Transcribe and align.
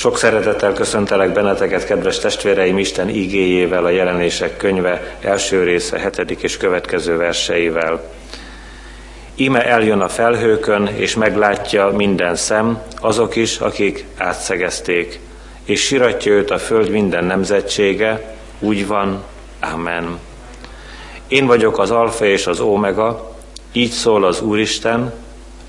Sok 0.00 0.18
szeretettel 0.18 0.72
köszöntelek 0.72 1.32
benneteket, 1.32 1.84
kedves 1.84 2.18
testvéreim, 2.18 2.78
Isten 2.78 3.08
igéjével, 3.08 3.84
a 3.84 3.88
jelenések 3.88 4.56
könyve 4.56 5.16
első 5.20 5.62
része, 5.62 5.98
hetedik 5.98 6.42
és 6.42 6.56
következő 6.56 7.16
verseivel. 7.16 8.02
Íme 9.34 9.66
eljön 9.66 10.00
a 10.00 10.08
felhőkön, 10.08 10.86
és 10.86 11.14
meglátja 11.14 11.86
minden 11.86 12.36
szem, 12.36 12.82
azok 13.00 13.36
is, 13.36 13.58
akik 13.58 14.04
átszegezték, 14.16 15.20
és 15.64 15.80
siratja 15.80 16.32
őt 16.32 16.50
a 16.50 16.58
föld 16.58 16.90
minden 16.90 17.24
nemzetsége, 17.24 18.34
úgy 18.58 18.86
van, 18.86 19.24
Amen. 19.60 20.18
Én 21.28 21.46
vagyok 21.46 21.78
az 21.78 21.90
alfa 21.90 22.24
és 22.24 22.46
az 22.46 22.60
ómega, 22.60 23.36
így 23.72 23.90
szól 23.90 24.24
az 24.24 24.40
Úristen, 24.40 25.12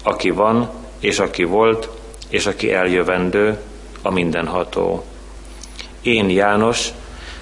aki 0.04 0.30
van, 0.30 0.70
és 1.00 1.20
aki 1.20 1.44
volt, 1.44 1.90
és 2.30 2.46
aki 2.46 2.74
eljövendő, 2.74 3.58
a 4.02 4.12
mindenható. 4.12 5.04
Én 6.02 6.30
János, 6.30 6.88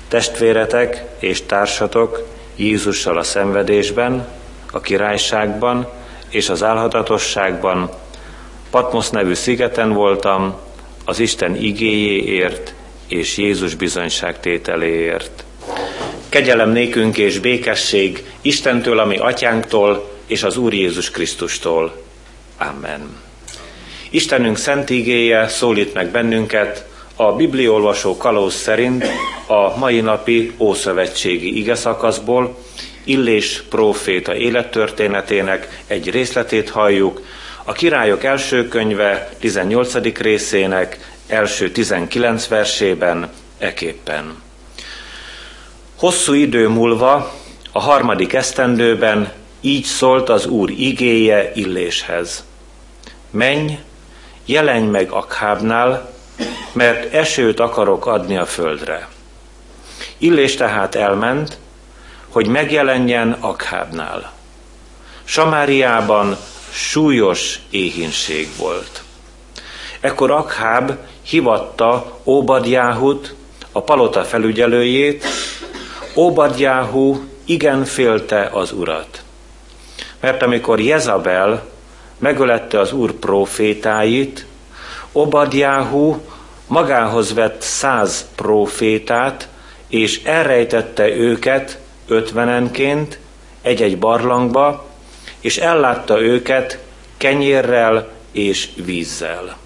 testvéretek 0.08 1.04
és 1.20 1.46
társatok 1.46 2.28
Jézussal 2.56 3.18
a 3.18 3.24
szenvedésben, 3.24 4.28
a 4.72 4.80
királyságban 4.80 5.88
és 6.30 6.50
az 6.50 6.64
álhatatosságban, 6.64 7.90
Patmos 8.70 9.10
nevű 9.10 9.34
szigeten 9.34 9.94
voltam, 9.94 10.56
az 11.06 11.20
Isten 11.20 11.56
igéjéért 11.56 12.74
és 13.08 13.38
Jézus 13.38 13.76
bizonyságtételéért. 13.76 15.44
Kegyelem 16.30 16.70
nékünk 16.70 17.18
és 17.18 17.40
békesség 17.40 18.24
Istentől, 18.42 19.00
ami 19.00 19.18
atyánktól, 19.18 20.12
és 20.26 20.44
az 20.44 20.58
Úr 20.58 20.74
Jézus 20.74 21.12
Krisztustól. 21.12 22.02
Amen. 22.58 23.29
Istenünk 24.10 24.58
szent 24.58 24.90
igéje 24.90 25.48
szólít 25.48 25.94
meg 25.94 26.10
bennünket 26.12 26.86
a 27.16 27.32
bibliolvasó 27.32 28.18
kalóz 28.18 28.54
szerint 28.54 29.06
a 29.48 29.78
mai 29.78 30.02
napi 30.02 30.54
ószövetségi 30.58 31.58
ige 31.58 31.76
szakaszból, 31.76 32.58
Illés 33.04 33.64
próféta 33.70 34.36
élettörténetének 34.36 35.84
egy 35.88 36.10
részletét 36.10 36.70
halljuk, 36.70 37.22
a 37.64 37.72
királyok 37.72 38.24
első 38.24 38.68
könyve 38.68 39.30
18. 39.40 40.18
részének 40.18 41.14
első 41.28 41.72
19 41.72 42.48
versében 42.48 43.30
eképpen. 43.58 44.42
Hosszú 45.96 46.34
idő 46.34 46.68
múlva, 46.68 47.34
a 47.72 47.80
harmadik 47.80 48.34
esztendőben 48.34 49.32
így 49.62 49.84
szólt 49.84 50.30
az 50.30 50.46
Úr 50.46 50.70
igéje 50.70 51.52
Illéshez. 51.56 52.44
Menj, 53.32 53.78
jelenj 54.50 54.86
meg 54.86 55.12
Akhábnál, 55.12 56.12
mert 56.72 57.14
esőt 57.14 57.60
akarok 57.60 58.06
adni 58.06 58.38
a 58.38 58.46
földre. 58.46 59.08
Illés 60.18 60.56
tehát 60.56 60.96
elment, 60.96 61.58
hogy 62.30 62.48
megjelenjen 62.48 63.32
Akhábnál. 63.40 64.32
Samáriában 65.24 66.38
súlyos 66.72 67.60
éhínség 67.70 68.50
volt. 68.58 69.04
Ekkor 70.00 70.32
Akháb 70.32 70.98
hivatta 71.22 72.20
Óbadjáhut, 72.24 73.36
a 73.72 73.82
palota 73.82 74.24
felügyelőjét, 74.24 75.26
Óbadjáhu 76.16 77.20
igen 77.46 77.86
félte 77.86 78.50
az 78.54 78.72
urat. 78.72 79.22
Mert 80.20 80.42
amikor 80.42 80.80
Jezabel 80.80 81.68
megölette 82.20 82.80
az 82.80 82.92
úr 82.92 83.12
profétáit, 83.12 84.46
Obadjáhu 85.12 86.18
magához 86.68 87.34
vett 87.34 87.62
száz 87.62 88.30
profétát, 88.36 89.48
és 89.88 90.24
elrejtette 90.24 91.08
őket 91.08 91.80
ötvenenként 92.08 93.20
egy-egy 93.62 94.00
barlangba, 94.00 94.86
és 95.40 95.58
ellátta 95.58 96.22
őket 96.22 96.80
kenyérrel 97.18 98.10
és 98.32 98.70
vízzel. 98.76 99.58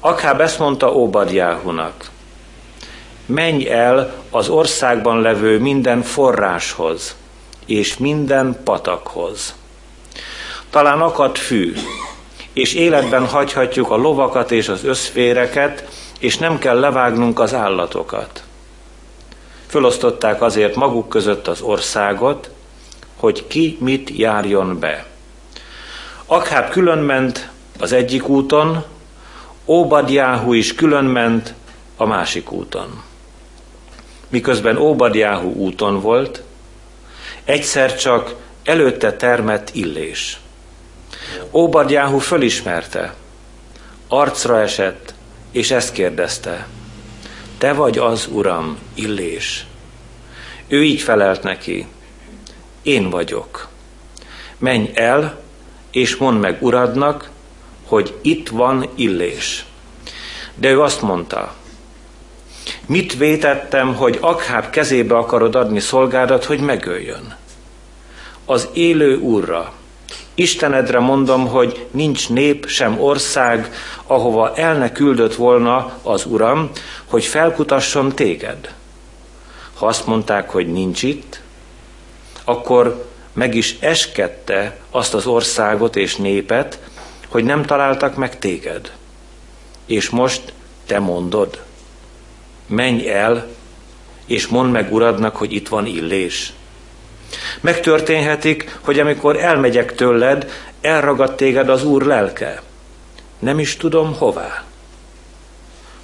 Akháb 0.00 0.40
ezt 0.40 0.58
mondta 0.58 0.94
Óbadjáhunak, 0.94 2.10
menj 3.26 3.68
el 3.70 4.12
az 4.30 4.48
országban 4.48 5.20
levő 5.20 5.58
minden 5.58 6.02
forráshoz, 6.02 7.16
és 7.66 7.96
minden 7.96 8.60
patakhoz 8.64 9.54
talán 10.74 11.00
akad 11.00 11.36
fű, 11.36 11.74
és 12.52 12.74
életben 12.74 13.26
hagyhatjuk 13.26 13.90
a 13.90 13.96
lovakat 13.96 14.50
és 14.50 14.68
az 14.68 14.84
összféreket, 14.84 15.88
és 16.18 16.38
nem 16.38 16.58
kell 16.58 16.78
levágnunk 16.78 17.40
az 17.40 17.54
állatokat. 17.54 18.42
Fölosztották 19.66 20.42
azért 20.42 20.74
maguk 20.74 21.08
között 21.08 21.48
az 21.48 21.60
országot, 21.60 22.50
hogy 23.16 23.46
ki 23.46 23.76
mit 23.80 24.10
járjon 24.10 24.78
be. 24.78 25.06
Akháb 26.26 26.70
külön 26.70 26.98
ment 26.98 27.50
az 27.80 27.92
egyik 27.92 28.28
úton, 28.28 28.84
Óbadjáhu 29.66 30.52
is 30.52 30.74
külön 30.74 31.04
ment 31.04 31.54
a 31.96 32.06
másik 32.06 32.52
úton. 32.52 33.02
Miközben 34.28 34.76
Óbadjáhu 34.76 35.52
úton 35.52 36.00
volt, 36.00 36.42
egyszer 37.44 37.96
csak 37.96 38.34
előtte 38.64 39.12
termett 39.12 39.70
illés. 39.72 40.38
Óbadjáhu 41.52 42.18
fölismerte, 42.18 43.14
arcra 44.08 44.60
esett, 44.60 45.14
és 45.50 45.70
ezt 45.70 45.92
kérdezte, 45.92 46.66
te 47.58 47.72
vagy 47.72 47.98
az, 47.98 48.28
uram, 48.32 48.78
Illés. 48.94 49.66
Ő 50.68 50.84
így 50.84 51.00
felelt 51.00 51.42
neki, 51.42 51.86
én 52.82 53.10
vagyok. 53.10 53.68
Menj 54.58 54.90
el, 54.94 55.40
és 55.90 56.16
mondd 56.16 56.38
meg 56.38 56.62
uradnak, 56.62 57.30
hogy 57.86 58.18
itt 58.22 58.48
van 58.48 58.88
Illés. 58.94 59.64
De 60.54 60.70
ő 60.70 60.80
azt 60.80 61.02
mondta, 61.02 61.54
mit 62.86 63.16
vétettem, 63.16 63.94
hogy 63.94 64.18
Akháb 64.20 64.70
kezébe 64.70 65.16
akarod 65.16 65.54
adni 65.54 65.80
szolgádat, 65.80 66.44
hogy 66.44 66.60
megöljön? 66.60 67.36
Az 68.44 68.68
élő 68.72 69.16
úrra, 69.16 69.72
Istenedre 70.34 70.98
mondom, 70.98 71.46
hogy 71.46 71.86
nincs 71.90 72.28
nép, 72.28 72.66
sem 72.66 73.00
ország, 73.00 73.72
ahova 74.06 74.54
el 74.54 74.74
ne 74.74 74.92
küldött 74.92 75.34
volna 75.34 75.98
az 76.02 76.26
Uram, 76.26 76.70
hogy 77.04 77.24
felkutasson 77.24 78.14
téged. 78.14 78.74
Ha 79.74 79.86
azt 79.86 80.06
mondták, 80.06 80.50
hogy 80.50 80.72
nincs 80.72 81.02
itt, 81.02 81.40
akkor 82.44 83.08
meg 83.32 83.54
is 83.54 83.76
eskedte 83.80 84.76
azt 84.90 85.14
az 85.14 85.26
országot 85.26 85.96
és 85.96 86.16
népet, 86.16 86.78
hogy 87.28 87.44
nem 87.44 87.62
találtak 87.62 88.16
meg 88.16 88.38
téged. 88.38 88.92
És 89.86 90.10
most 90.10 90.52
te 90.86 90.98
mondod, 90.98 91.62
menj 92.66 93.08
el, 93.10 93.46
és 94.26 94.46
mondd 94.46 94.70
meg 94.70 94.92
uradnak, 94.92 95.36
hogy 95.36 95.52
itt 95.52 95.68
van 95.68 95.86
illés. 95.86 96.52
Megtörténhetik, 97.60 98.78
hogy 98.80 98.98
amikor 98.98 99.36
elmegyek 99.36 99.94
tőled, 99.94 100.50
elragad 100.80 101.34
téged 101.34 101.68
az 101.68 101.84
Úr 101.84 102.02
lelke. 102.02 102.62
Nem 103.38 103.58
is 103.58 103.76
tudom 103.76 104.14
hová. 104.14 104.64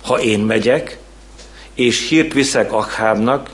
Ha 0.02 0.20
én 0.20 0.40
megyek, 0.40 0.98
és 1.74 2.08
hírt 2.08 2.32
viszek 2.32 2.72
Akhábnak, 2.72 3.48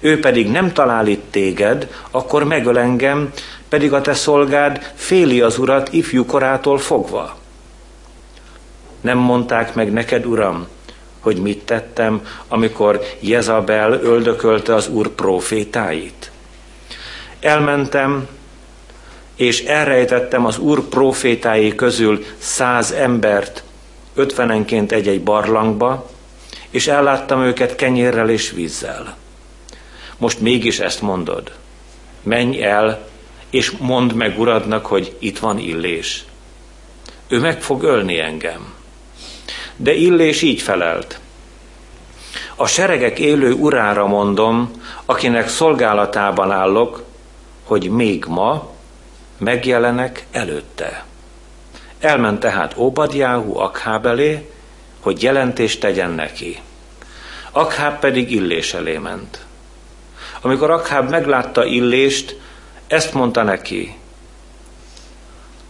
ő 0.00 0.20
pedig 0.20 0.50
nem 0.50 0.72
talál 0.72 1.06
itt 1.06 1.24
téged, 1.30 1.88
akkor 2.10 2.44
megöl 2.44 2.78
engem, 2.78 3.32
pedig 3.68 3.92
a 3.92 4.00
te 4.00 4.14
szolgád 4.14 4.92
féli 4.94 5.40
az 5.40 5.58
urat 5.58 5.92
ifjú 5.92 6.26
korától 6.26 6.78
fogva. 6.78 7.36
Nem 9.00 9.18
mondták 9.18 9.74
meg 9.74 9.92
neked, 9.92 10.26
uram, 10.26 10.66
hogy 11.20 11.36
mit 11.36 11.64
tettem, 11.64 12.26
amikor 12.48 13.00
Jezabel 13.20 13.92
öldökölte 13.92 14.74
az 14.74 14.88
úr 14.88 15.08
profétáit? 15.08 16.31
Elmentem, 17.42 18.28
és 19.36 19.64
elrejtettem 19.64 20.46
az 20.46 20.58
Úr 20.58 20.88
profétái 20.88 21.74
közül 21.74 22.24
száz 22.38 22.90
embert, 22.90 23.64
ötvenenként 24.14 24.92
egy-egy 24.92 25.22
barlangba, 25.22 26.10
és 26.70 26.86
elláttam 26.86 27.42
őket 27.42 27.76
kenyérrel 27.76 28.30
és 28.30 28.50
vízzel. 28.50 29.16
Most 30.16 30.40
mégis 30.40 30.78
ezt 30.78 31.02
mondod. 31.02 31.52
Menj 32.22 32.62
el, 32.62 33.08
és 33.50 33.70
mondd 33.70 34.14
meg 34.14 34.38
uradnak, 34.38 34.86
hogy 34.86 35.16
itt 35.18 35.38
van 35.38 35.58
Illés. 35.58 36.24
Ő 37.28 37.40
meg 37.40 37.62
fog 37.62 37.82
ölni 37.82 38.18
engem. 38.18 38.72
De 39.76 39.94
Illés 39.94 40.42
így 40.42 40.60
felelt. 40.60 41.20
A 42.56 42.66
seregek 42.66 43.18
élő 43.18 43.52
urára 43.52 44.06
mondom, 44.06 44.70
akinek 45.04 45.48
szolgálatában 45.48 46.50
állok, 46.50 47.10
hogy 47.64 47.90
még 47.90 48.24
ma 48.24 48.70
megjelenek 49.38 50.26
előtte. 50.30 51.04
Elment 52.00 52.40
tehát 52.40 52.76
Óbadjáhu 52.76 53.58
Akháb 53.58 54.06
elé, 54.06 54.50
hogy 55.00 55.22
jelentést 55.22 55.80
tegyen 55.80 56.10
neki. 56.10 56.60
Akháb 57.50 57.98
pedig 57.98 58.30
Illés 58.30 58.74
elé 58.74 58.98
ment. 58.98 59.44
Amikor 60.40 60.70
Akháb 60.70 61.10
meglátta 61.10 61.64
Illést, 61.64 62.40
ezt 62.86 63.14
mondta 63.14 63.42
neki, 63.42 63.96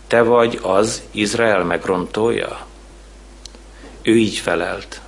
te 0.07 0.23
vagy 0.23 0.59
az 0.63 1.03
Izrael 1.11 1.65
megrontója? 1.65 2.67
Ő 4.03 4.17
így 4.17 4.37
felelt, 4.37 5.01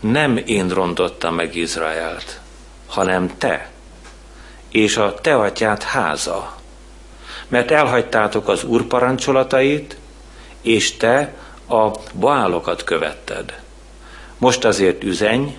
nem 0.00 0.36
én 0.36 0.68
rontottam 0.68 1.34
meg 1.34 1.54
Izraelt, 1.54 2.40
hanem 2.86 3.30
te, 3.38 3.70
és 4.70 4.96
a 4.96 5.14
te 5.14 5.34
atyád 5.34 5.82
háza, 5.82 6.56
mert 7.48 7.70
elhagytátok 7.70 8.48
az 8.48 8.64
úr 8.64 8.84
parancsolatait, 8.84 9.96
és 10.62 10.96
te 10.96 11.34
a 11.68 11.90
baálokat 12.14 12.84
követted. 12.84 13.60
Most 14.38 14.64
azért 14.64 15.04
üzeny, 15.04 15.56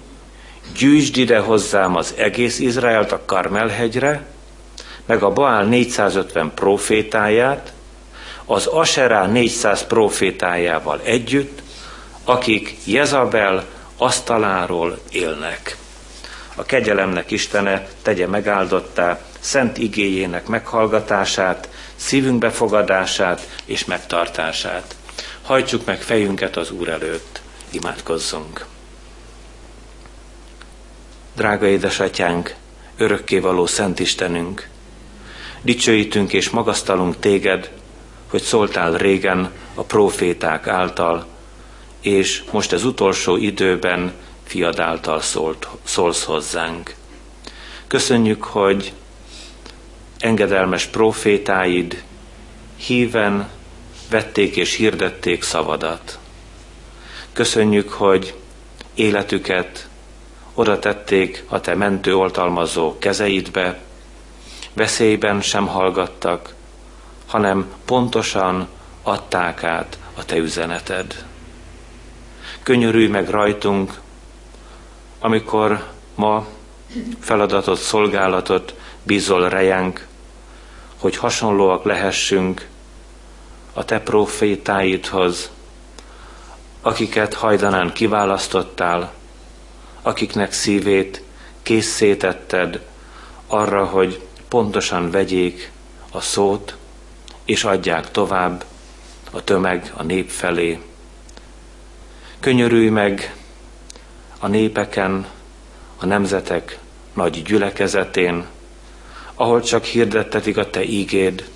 gyűjtsd 0.77 1.17
ide 1.17 1.39
hozzám 1.39 1.95
az 1.95 2.13
egész 2.17 2.59
Izraelt 2.59 3.11
a 3.11 3.25
Karmelhegyre, 3.25 4.25
meg 5.05 5.23
a 5.23 5.29
Baál 5.29 5.65
450 5.65 6.51
profétáját, 6.55 7.73
az 8.45 8.65
Aserá 8.65 9.25
400 9.25 9.83
profétájával 9.87 10.99
együtt, 11.03 11.61
akik 12.23 12.77
Jezabel 12.85 13.65
asztaláról 13.97 14.97
élnek. 15.11 15.77
A 16.55 16.63
kegyelemnek 16.63 17.31
Istene 17.31 17.87
tegye 18.01 18.27
megáldottá 18.27 19.19
szent 19.39 19.77
igéjének 19.77 20.47
meghallgatását, 20.47 21.69
szívünk 21.95 22.39
befogadását 22.39 23.47
és 23.65 23.85
megtartását. 23.85 24.95
Hajtsuk 25.41 25.85
meg 25.85 26.01
fejünket 26.01 26.57
az 26.57 26.71
Úr 26.71 26.89
előtt, 26.89 27.41
imádkozzunk. 27.69 28.65
Drága 31.35 31.65
édesatyánk, 31.65 32.55
örökkévaló 32.97 33.65
Szent 33.65 33.99
Istenünk, 33.99 34.69
dicsőítünk 35.61 36.33
és 36.33 36.49
magasztalunk 36.49 37.19
téged, 37.19 37.71
hogy 38.29 38.41
szóltál 38.41 38.97
régen 38.97 39.51
a 39.73 39.83
proféták 39.83 40.67
által, 40.67 41.25
és 42.01 42.43
most 42.51 42.71
az 42.71 42.85
utolsó 42.85 43.35
időben 43.37 44.13
fiad 44.51 44.79
által 44.79 45.21
szólt, 45.21 45.67
szólsz 45.83 46.23
hozzánk. 46.23 46.95
Köszönjük, 47.87 48.43
hogy 48.43 48.93
engedelmes 50.19 50.85
profétáid 50.85 52.03
híven 52.75 53.49
vették 54.09 54.55
és 54.55 54.75
hirdették 54.75 55.43
szavadat. 55.43 56.19
Köszönjük, 57.33 57.89
hogy 57.89 58.35
életüket 58.93 59.87
oda 60.53 60.79
tették 60.79 61.43
a 61.47 61.59
te 61.61 61.75
mentő 61.75 62.15
oltalmazó 62.15 62.97
kezeidbe, 62.99 63.79
veszélyben 64.73 65.41
sem 65.41 65.67
hallgattak, 65.67 66.55
hanem 67.27 67.73
pontosan 67.85 68.67
adták 69.03 69.63
át 69.63 69.97
a 70.15 70.25
te 70.25 70.37
üzeneted. 70.37 71.25
Könyörülj 72.63 73.07
meg 73.07 73.29
rajtunk, 73.29 73.99
amikor 75.23 75.83
ma 76.15 76.47
feladatot, 77.19 77.79
szolgálatot 77.79 78.75
bízol 79.03 79.49
rejánk, 79.49 80.07
hogy 80.97 81.17
hasonlóak 81.17 81.83
lehessünk 81.83 82.67
a 83.73 83.85
te 83.85 83.99
profétáidhoz, 83.99 85.51
akiket 86.81 87.33
hajdanán 87.33 87.93
kiválasztottál, 87.93 89.13
akiknek 90.01 90.51
szívét 90.51 91.23
készítetted 91.61 92.85
arra, 93.47 93.85
hogy 93.85 94.21
pontosan 94.47 95.11
vegyék 95.11 95.71
a 96.11 96.21
szót, 96.21 96.75
és 97.45 97.63
adják 97.63 98.11
tovább 98.11 98.63
a 99.31 99.43
tömeg, 99.43 99.93
a 99.95 100.03
nép 100.03 100.29
felé. 100.29 100.81
Könyörülj 102.39 102.89
meg 102.89 103.35
a 104.43 104.47
népeken, 104.47 105.25
a 105.97 106.05
nemzetek 106.05 106.79
nagy 107.13 107.43
gyülekezetén, 107.43 108.45
ahol 109.35 109.61
csak 109.61 109.83
hirdettetik 109.83 110.57
a 110.57 110.69
te 110.69 110.83
ígéd, 110.83 111.49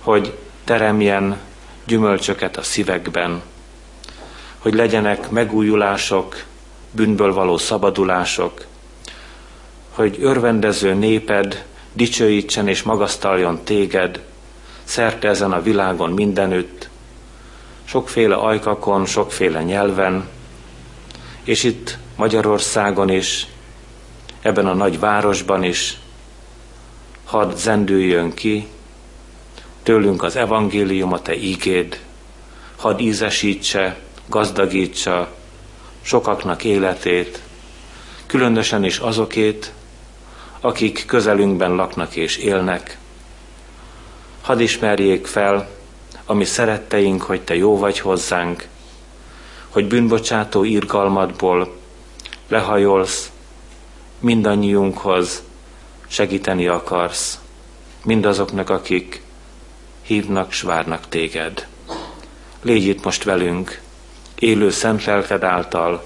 hogy 0.00 0.38
teremjen 0.64 1.38
gyümölcsöket 1.86 2.56
a 2.56 2.62
szívekben, 2.62 3.42
hogy 4.58 4.74
legyenek 4.74 5.30
megújulások, 5.30 6.44
bűnből 6.90 7.34
való 7.34 7.58
szabadulások, 7.58 8.66
hogy 9.90 10.16
örvendező 10.20 10.94
néped 10.94 11.64
dicsőítsen 11.92 12.68
és 12.68 12.82
magasztaljon 12.82 13.64
téged, 13.64 14.22
szerte 14.84 15.28
ezen 15.28 15.52
a 15.52 15.62
világon 15.62 16.10
mindenütt, 16.10 16.88
sokféle 17.84 18.34
ajkakon, 18.34 19.06
sokféle 19.06 19.62
nyelven, 19.62 20.28
és 21.44 21.62
itt 21.62 21.98
Magyarországon 22.16 23.08
is, 23.08 23.46
ebben 24.40 24.66
a 24.66 24.74
nagy 24.74 24.98
városban 24.98 25.62
is, 25.62 25.98
hadd 27.24 27.54
zendüljön 27.54 28.34
ki 28.34 28.66
tőlünk 29.82 30.22
az 30.22 30.36
evangélium, 30.36 31.12
a 31.12 31.22
te 31.22 31.36
ígéd, 31.36 32.00
hadd 32.76 32.98
ízesítse, 32.98 33.98
gazdagítsa 34.26 35.28
sokaknak 36.02 36.64
életét, 36.64 37.40
különösen 38.26 38.84
is 38.84 38.98
azokét, 38.98 39.72
akik 40.60 41.04
közelünkben 41.06 41.74
laknak 41.74 42.16
és 42.16 42.36
élnek. 42.36 42.98
Hadd 44.42 44.58
ismerjék 44.58 45.26
fel, 45.26 45.68
ami 46.26 46.44
szeretteink, 46.44 47.22
hogy 47.22 47.42
Te 47.42 47.56
jó 47.56 47.78
vagy 47.78 47.98
hozzánk, 47.98 48.66
hogy 49.72 49.86
bűnbocsátó 49.86 50.64
irgalmadból 50.64 51.76
lehajolsz 52.48 53.30
mindannyiunkhoz, 54.18 55.42
segíteni 56.06 56.66
akarsz, 56.66 57.38
mindazoknak, 58.04 58.70
akik 58.70 59.22
hívnak, 60.02 60.52
s 60.52 60.62
várnak 60.62 61.08
téged. 61.08 61.66
Légy 62.62 62.86
itt 62.86 63.04
most 63.04 63.24
velünk, 63.24 63.80
élő 64.38 64.70
szent 64.70 65.08
által, 65.42 66.04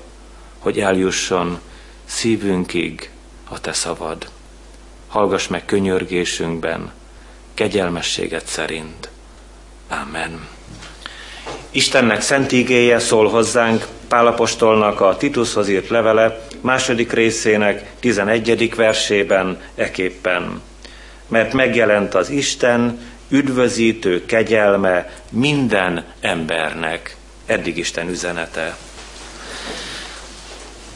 hogy 0.59 0.81
eljusson 0.81 1.61
szívünkig 2.05 3.11
a 3.49 3.61
te 3.61 3.73
szavad. 3.73 4.31
Hallgass 5.09 5.47
meg 5.47 5.65
könyörgésünkben, 5.65 6.93
kegyelmességet 7.55 8.47
szerint. 8.47 9.09
Amen. 9.89 10.56
Istennek 11.77 12.21
szent 12.21 12.53
igéje 12.53 12.99
szól 12.99 13.29
hozzánk 13.29 13.87
Pálapostolnak 14.09 15.01
a 15.01 15.17
Titushoz 15.17 15.69
írt 15.69 15.89
levele 15.89 16.47
második 16.61 17.13
részének 17.13 17.91
11. 18.01 18.75
versében 18.75 19.61
eképpen. 19.75 20.63
Mert 21.29 21.53
megjelent 21.53 22.15
az 22.15 22.31
Isten 22.31 22.99
üdvözítő 23.29 24.25
kegyelme 24.27 25.11
minden 25.31 26.05
embernek. 26.21 27.17
Eddig 27.47 27.77
Isten 27.77 28.09
üzenete. 28.09 28.77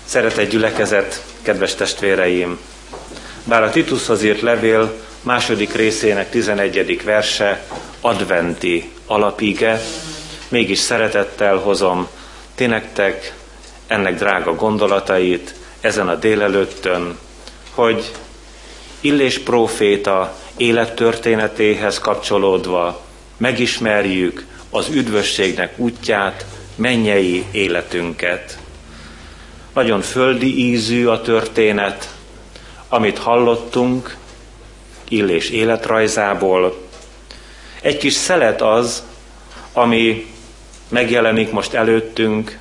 Szeretett 0.05 0.51
gyülekezet, 0.51 1.25
kedves 1.43 1.75
testvéreim! 1.75 2.59
Bár 3.45 3.63
a 3.63 3.71
Titushoz 3.71 4.23
írt 4.23 4.41
levél 4.41 4.93
második 5.23 5.73
részének 5.73 6.31
11. 6.31 7.03
verse 7.05 7.65
adventi 8.01 8.91
alapige, 9.07 9.81
mégis 10.51 10.79
szeretettel 10.79 11.57
hozom 11.57 12.09
ti 12.55 12.69
ennek 13.87 14.15
drága 14.15 14.55
gondolatait 14.55 15.55
ezen 15.81 16.09
a 16.09 16.15
délelőttön, 16.15 17.19
hogy 17.75 18.11
Illés 19.01 19.39
próféta 19.39 20.37
élettörténetéhez 20.57 21.99
kapcsolódva 21.99 23.01
megismerjük 23.37 24.47
az 24.71 24.89
üdvösségnek 24.89 25.79
útját, 25.79 26.47
mennyei 26.75 27.45
életünket. 27.51 28.59
Nagyon 29.75 30.01
földi 30.01 30.59
ízű 30.59 31.07
a 31.07 31.21
történet, 31.21 32.15
amit 32.89 33.19
hallottunk 33.19 34.17
Illés 35.09 35.51
életrajzából. 35.51 36.89
Egy 37.83 37.97
kis 37.97 38.13
szelet 38.13 38.63
az, 38.63 39.03
ami 39.73 40.27
megjelenik 40.91 41.53
most 41.53 41.75
előttünk, 41.75 42.59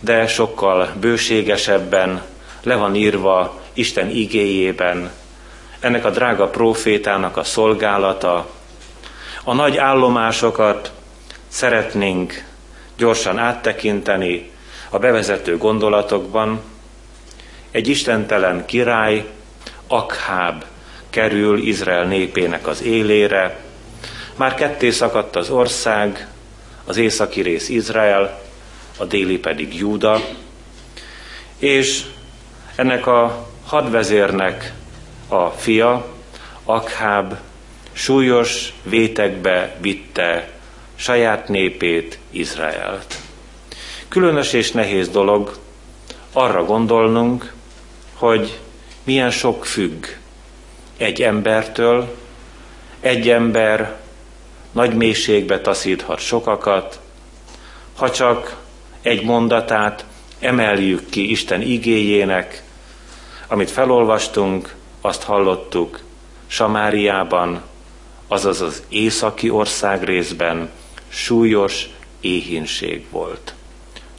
de 0.00 0.26
sokkal 0.26 0.92
bőségesebben 1.00 2.22
le 2.62 2.74
van 2.74 2.94
írva 2.94 3.60
Isten 3.72 4.10
igéjében, 4.10 5.10
ennek 5.80 6.04
a 6.04 6.10
drága 6.10 6.48
profétának 6.48 7.36
a 7.36 7.44
szolgálata. 7.44 8.50
A 9.44 9.54
nagy 9.54 9.76
állomásokat 9.76 10.92
szeretnénk 11.48 12.44
gyorsan 12.96 13.38
áttekinteni 13.38 14.50
a 14.90 14.98
bevezető 14.98 15.56
gondolatokban. 15.56 16.60
Egy 17.70 17.88
istentelen 17.88 18.66
király, 18.66 19.26
Akháb 19.86 20.64
kerül 21.10 21.58
Izrael 21.58 22.04
népének 22.04 22.66
az 22.66 22.82
élére. 22.82 23.60
Már 24.36 24.54
ketté 24.54 24.90
szakadt 24.90 25.36
az 25.36 25.50
ország, 25.50 26.28
az 26.88 26.96
északi 26.96 27.40
rész 27.40 27.68
Izrael, 27.68 28.40
a 28.98 29.04
déli 29.04 29.38
pedig 29.38 29.74
Júda, 29.74 30.20
és 31.58 32.04
ennek 32.76 33.06
a 33.06 33.48
hadvezérnek 33.64 34.72
a 35.28 35.46
fia, 35.46 36.06
Akháb 36.64 37.36
súlyos 37.92 38.72
vétekbe 38.82 39.76
vitte 39.80 40.48
saját 40.94 41.48
népét, 41.48 42.18
Izraelt. 42.30 43.16
Különös 44.08 44.52
és 44.52 44.72
nehéz 44.72 45.08
dolog 45.08 45.58
arra 46.32 46.64
gondolnunk, 46.64 47.52
hogy 48.14 48.58
milyen 49.04 49.30
sok 49.30 49.66
függ 49.66 50.06
egy 50.96 51.22
embertől, 51.22 52.16
egy 53.00 53.28
ember 53.28 53.97
nagy 54.78 54.94
mélységbe 54.94 55.60
taszíthat 55.60 56.18
sokakat, 56.18 57.00
ha 57.96 58.10
csak 58.10 58.56
egy 59.02 59.24
mondatát 59.24 60.04
emeljük 60.38 61.10
ki 61.10 61.30
Isten 61.30 61.62
igéjének, 61.62 62.62
amit 63.48 63.70
felolvastunk, 63.70 64.74
azt 65.00 65.22
hallottuk 65.22 66.00
Samáriában, 66.46 67.62
azaz 68.28 68.60
az 68.60 68.82
északi 68.88 69.50
ország 69.50 70.04
részben 70.04 70.70
súlyos 71.08 71.88
éhínség 72.20 73.04
volt. 73.10 73.54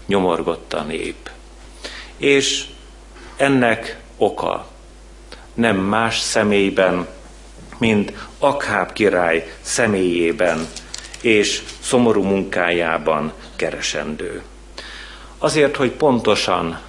Nyomorgott 0.05 0.73
a 0.73 0.81
nép. 0.81 1.29
És 2.17 2.65
ennek 3.35 3.99
oka 4.17 4.67
nem 5.53 5.77
más 5.77 6.19
személyben, 6.19 7.07
mint 7.79 8.13
Akháb 8.39 8.93
király 8.93 9.53
személyében 9.62 10.67
és 11.21 11.63
szomorú 11.79 12.24
munkájában 12.24 13.33
keresendő. 13.55 14.41
Azért, 15.38 15.75
hogy 15.75 15.91
pontosan 15.91 16.79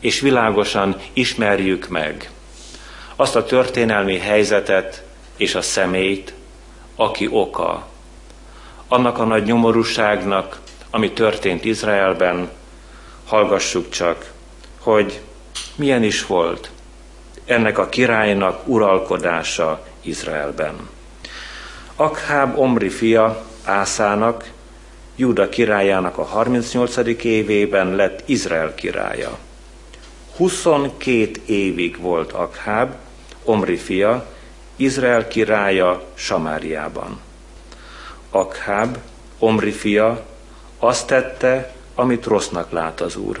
és 0.00 0.20
világosan 0.20 0.96
ismerjük 1.12 1.88
meg 1.88 2.30
azt 3.16 3.36
a 3.36 3.44
történelmi 3.44 4.18
helyzetet 4.18 5.04
és 5.36 5.54
a 5.54 5.62
személyt, 5.62 6.34
aki 6.96 7.28
oka 7.30 7.86
annak 8.88 9.18
a 9.18 9.24
nagy 9.24 9.44
nyomorúságnak, 9.44 10.60
ami 10.90 11.12
történt 11.12 11.64
Izraelben, 11.64 12.50
hallgassuk 13.26 13.88
csak, 13.88 14.32
hogy 14.78 15.20
milyen 15.76 16.02
is 16.02 16.26
volt 16.26 16.70
ennek 17.44 17.78
a 17.78 17.88
királynak 17.88 18.68
uralkodása 18.68 19.86
Izraelben. 20.08 20.88
Akháb 21.96 22.58
Omri 22.58 22.88
fia 22.88 23.44
Ászának, 23.64 24.50
Júda 25.16 25.48
királyának 25.48 26.18
a 26.18 26.22
38. 26.22 27.24
évében 27.24 27.94
lett 27.94 28.22
Izrael 28.24 28.74
királya. 28.74 29.38
22 30.36 31.30
évig 31.46 32.00
volt 32.00 32.32
Akháb, 32.32 32.94
Omri 33.44 33.76
fia, 33.76 34.26
Izrael 34.76 35.28
királya 35.28 36.04
Samáriában. 36.14 37.20
Akháb, 38.30 38.98
Omri 39.38 39.70
fia, 39.70 40.24
azt 40.78 41.06
tette, 41.06 41.72
amit 41.94 42.24
rossznak 42.24 42.70
lát 42.70 43.00
az 43.00 43.16
Úr. 43.16 43.40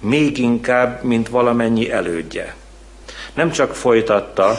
Még 0.00 0.38
inkább, 0.38 1.02
mint 1.02 1.28
valamennyi 1.28 1.90
elődje. 1.90 2.54
Nem 3.34 3.50
csak 3.50 3.74
folytatta 3.74 4.58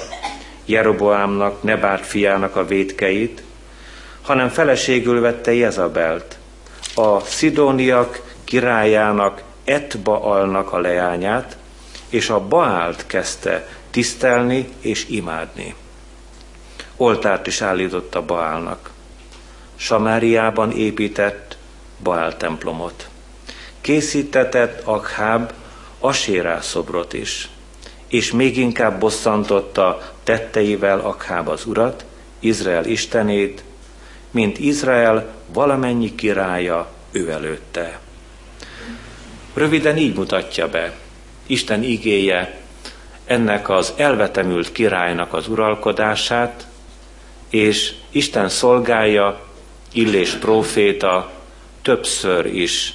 Jeroboámnak, 0.68 1.64
Nebát 1.64 2.06
fiának 2.06 2.56
a 2.56 2.66
védkeit, 2.66 3.44
hanem 4.22 4.50
feleségül 4.50 5.22
vette 5.22 5.54
Jezabelt, 5.54 6.38
a 6.96 7.20
szidóniak 7.20 8.22
királyának 8.44 9.42
Etbaalnak 9.64 10.74
a 10.74 10.80
leányát, 10.80 11.58
és 12.10 12.30
a 12.30 12.40
Baált 12.40 13.08
kezdte 13.08 13.68
tisztelni 13.92 14.70
és 14.80 15.08
imádni. 15.10 15.76
Oltárt 16.98 17.48
is 17.48 17.62
állított 17.62 18.16
a 18.16 18.26
Baálnak. 18.26 18.90
Samáriában 19.76 20.72
épített 20.72 21.58
Baál 22.04 22.38
templomot. 22.38 23.10
Készítetett 23.82 24.82
Akháb 24.84 25.54
Asérá 26.00 26.62
szobrot 26.62 27.14
is, 27.14 27.50
és 28.08 28.32
még 28.32 28.58
inkább 28.58 29.00
bosszantotta 29.00 30.16
tetteivel 30.27 31.00
Akháb 31.00 31.48
az 31.48 31.65
urat, 31.65 32.05
Izrael 32.39 32.86
istenét, 32.86 33.63
mint 34.31 34.60
Izrael 34.60 35.34
valamennyi 35.53 36.15
királya 36.15 36.91
ő 37.12 37.29
előtte. 37.29 38.00
Röviden 39.53 39.98
így 39.98 40.15
mutatja 40.15 40.69
be 40.69 40.96
Isten 41.46 41.84
igéje 41.84 42.60
ennek 43.25 43.69
az 43.69 43.93
elvetemült 43.98 44.72
királynak 44.72 45.34
az 45.34 45.48
uralkodását, 45.48 46.67
és 47.50 47.93
Isten 48.12 48.50
szolgálja 48.50 49.46
Illés 49.91 50.31
próféta 50.31 51.31
többször 51.81 52.46
is 52.46 52.93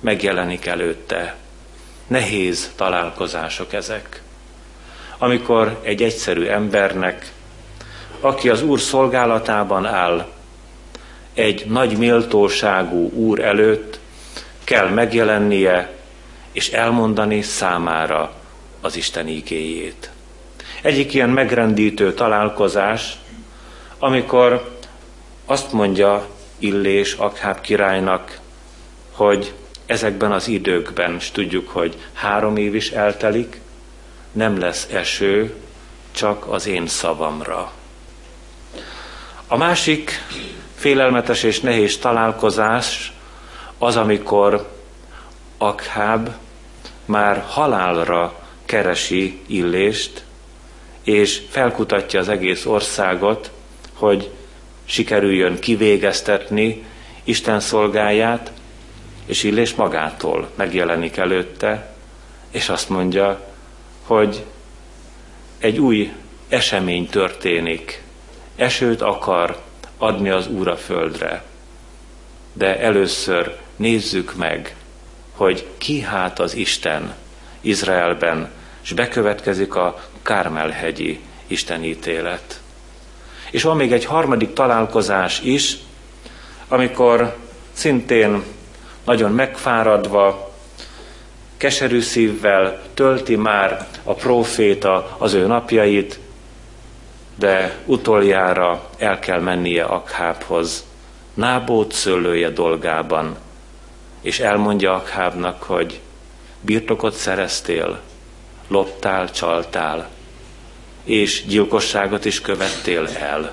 megjelenik 0.00 0.66
előtte. 0.66 1.36
Nehéz 2.06 2.72
találkozások 2.76 3.72
ezek. 3.72 4.23
Amikor 5.24 5.78
egy 5.82 6.02
egyszerű 6.02 6.46
embernek, 6.46 7.32
aki 8.20 8.48
az 8.48 8.62
Úr 8.62 8.80
szolgálatában 8.80 9.86
áll, 9.86 10.26
egy 11.34 11.66
nagy 11.66 11.98
méltóságú 11.98 13.10
Úr 13.10 13.40
előtt 13.40 13.98
kell 14.64 14.88
megjelennie 14.88 15.92
és 16.52 16.70
elmondani 16.70 17.42
számára 17.42 18.32
az 18.80 18.96
Isten 18.96 19.28
igéjét. 19.28 20.10
Egyik 20.82 21.14
ilyen 21.14 21.30
megrendítő 21.30 22.14
találkozás, 22.14 23.16
amikor 23.98 24.78
azt 25.46 25.72
mondja 25.72 26.26
Illés 26.58 27.12
Akháb 27.12 27.60
királynak, 27.60 28.38
hogy 29.10 29.52
ezekben 29.86 30.32
az 30.32 30.48
időkben, 30.48 31.14
és 31.18 31.30
tudjuk, 31.30 31.68
hogy 31.68 31.96
három 32.12 32.56
év 32.56 32.74
is 32.74 32.90
eltelik, 32.90 33.62
nem 34.34 34.58
lesz 34.58 34.88
eső, 34.90 35.54
csak 36.10 36.46
az 36.46 36.66
én 36.66 36.86
szavamra. 36.86 37.72
A 39.46 39.56
másik 39.56 40.10
félelmetes 40.74 41.42
és 41.42 41.60
nehéz 41.60 41.98
találkozás 41.98 43.12
az, 43.78 43.96
amikor 43.96 44.72
Akháb 45.58 46.30
már 47.04 47.44
halálra 47.48 48.42
keresi 48.64 49.40
Illést, 49.46 50.24
és 51.02 51.42
felkutatja 51.48 52.20
az 52.20 52.28
egész 52.28 52.66
országot, 52.66 53.50
hogy 53.92 54.30
sikerüljön 54.84 55.58
kivégeztetni 55.58 56.84
Isten 57.24 57.60
szolgáját, 57.60 58.52
és 59.26 59.42
Illés 59.42 59.74
magától 59.74 60.48
megjelenik 60.54 61.16
előtte, 61.16 61.94
és 62.50 62.68
azt 62.68 62.88
mondja, 62.88 63.53
hogy 64.06 64.44
egy 65.58 65.78
új 65.78 66.12
esemény 66.48 67.08
történik. 67.08 68.02
Esőt 68.56 69.02
akar 69.02 69.62
adni 69.98 70.30
az 70.30 70.46
Úr 70.46 70.68
a 70.68 70.76
földre. 70.76 71.42
De 72.52 72.80
először 72.80 73.56
nézzük 73.76 74.34
meg, 74.34 74.76
hogy 75.32 75.66
ki 75.78 76.00
hát 76.00 76.38
az 76.38 76.54
Isten 76.54 77.14
Izraelben, 77.60 78.50
és 78.82 78.92
bekövetkezik 78.92 79.74
a 79.74 80.00
Kármelhegyi 80.22 81.20
Isten 81.46 81.84
ítélet. 81.84 82.60
És 83.50 83.62
van 83.62 83.76
még 83.76 83.92
egy 83.92 84.04
harmadik 84.04 84.52
találkozás 84.52 85.40
is, 85.40 85.76
amikor 86.68 87.36
szintén 87.72 88.42
nagyon 89.04 89.32
megfáradva, 89.32 90.53
keserű 91.56 92.00
szívvel 92.00 92.82
tölti 92.94 93.36
már 93.36 93.86
a 94.02 94.14
próféta 94.14 95.16
az 95.18 95.32
ő 95.32 95.46
napjait, 95.46 96.18
de 97.38 97.78
utoljára 97.86 98.90
el 98.98 99.18
kell 99.18 99.40
mennie 99.40 99.84
Akhábhoz, 99.84 100.84
Nábót 101.34 101.92
szőlője 101.92 102.50
dolgában, 102.50 103.36
és 104.20 104.40
elmondja 104.40 104.94
Akhábnak, 104.94 105.62
hogy 105.62 106.00
birtokot 106.60 107.14
szereztél, 107.14 108.00
loptál, 108.68 109.30
csaltál, 109.30 110.08
és 111.04 111.44
gyilkosságot 111.46 112.24
is 112.24 112.40
követtél 112.40 113.08
el. 113.18 113.52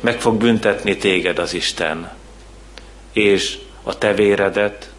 Meg 0.00 0.20
fog 0.20 0.36
büntetni 0.36 0.96
téged 0.96 1.38
az 1.38 1.54
Isten, 1.54 2.10
és 3.12 3.58
a 3.82 3.98
te 3.98 4.14
véredet, 4.14 4.90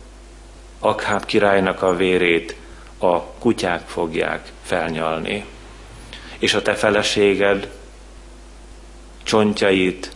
Akháb 0.79 1.25
királynak 1.25 1.81
a 1.81 1.95
vérét 1.95 2.55
a 2.97 3.21
kutyák 3.21 3.87
fogják 3.87 4.51
felnyalni. 4.61 5.45
És 6.37 6.53
a 6.53 6.61
te 6.61 6.73
feleséged 6.73 7.71
csontjait 9.23 10.11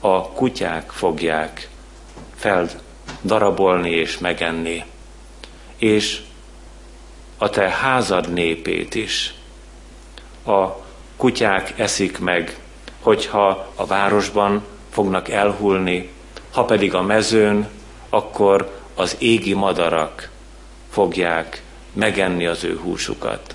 a 0.00 0.28
kutyák 0.28 0.90
fogják 0.90 1.68
feldarabolni 2.34 3.90
és 3.90 4.18
megenni. 4.18 4.84
És 5.76 6.20
a 7.38 7.50
te 7.50 7.68
házad 7.68 8.32
népét 8.32 8.94
is 8.94 9.34
a 10.46 10.68
kutyák 11.16 11.74
eszik 11.76 12.18
meg, 12.18 12.56
hogyha 13.00 13.72
a 13.74 13.86
városban 13.86 14.64
fognak 14.90 15.28
elhulni, 15.28 16.10
ha 16.52 16.64
pedig 16.64 16.94
a 16.94 17.02
mezőn, 17.02 17.68
akkor 18.08 18.81
az 18.94 19.16
égi 19.18 19.54
madarak 19.54 20.30
fogják 20.90 21.62
megenni 21.92 22.46
az 22.46 22.64
ő 22.64 22.76
húsukat. 22.76 23.54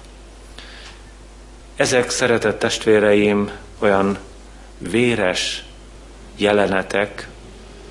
Ezek, 1.76 2.10
szeretett 2.10 2.60
testvéreim, 2.60 3.52
olyan 3.80 4.18
véres 4.78 5.64
jelenetek, 6.36 7.28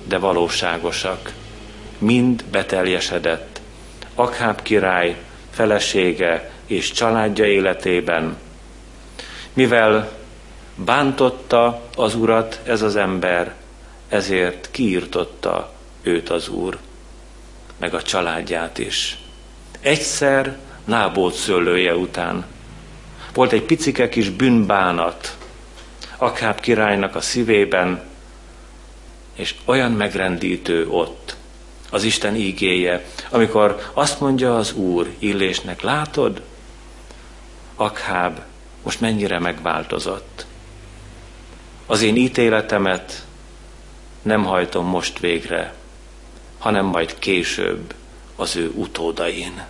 de 0.03 0.17
valóságosak. 0.17 1.31
Mind 1.97 2.43
beteljesedett. 2.43 3.61
Akháb 4.15 4.61
király 4.61 5.15
felesége 5.51 6.51
és 6.65 6.91
családja 6.91 7.45
életében. 7.45 8.37
Mivel 9.53 10.11
bántotta 10.75 11.81
az 11.95 12.15
urat 12.15 12.59
ez 12.63 12.81
az 12.81 12.95
ember, 12.95 13.53
ezért 14.09 14.71
kiirtotta 14.71 15.73
őt 16.01 16.29
az 16.29 16.49
úr, 16.49 16.77
meg 17.77 17.93
a 17.93 18.01
családját 18.01 18.77
is. 18.77 19.17
Egyszer 19.79 20.57
Nábót 20.85 21.33
szőlője 21.33 21.95
után 21.95 22.45
volt 23.33 23.51
egy 23.51 23.63
picike 23.63 24.09
kis 24.09 24.29
bűnbánat 24.29 25.37
Akháb 26.17 26.59
királynak 26.59 27.15
a 27.15 27.21
szívében, 27.21 28.01
és 29.35 29.55
olyan 29.65 29.91
megrendítő 29.91 30.87
ott 30.89 31.35
az 31.89 32.03
Isten 32.03 32.35
ígéje, 32.35 33.05
amikor 33.29 33.91
azt 33.93 34.19
mondja 34.19 34.57
az 34.57 34.73
Úr 34.73 35.13
Illésnek, 35.19 35.81
látod, 35.81 36.41
Akháb 37.75 38.39
most 38.83 39.01
mennyire 39.01 39.39
megváltozott. 39.39 40.45
Az 41.85 42.01
én 42.01 42.15
ítéletemet 42.15 43.25
nem 44.21 44.43
hajtom 44.43 44.85
most 44.85 45.19
végre, 45.19 45.73
hanem 46.57 46.85
majd 46.85 47.19
később 47.19 47.93
az 48.35 48.55
ő 48.55 48.71
utódain. 48.75 49.63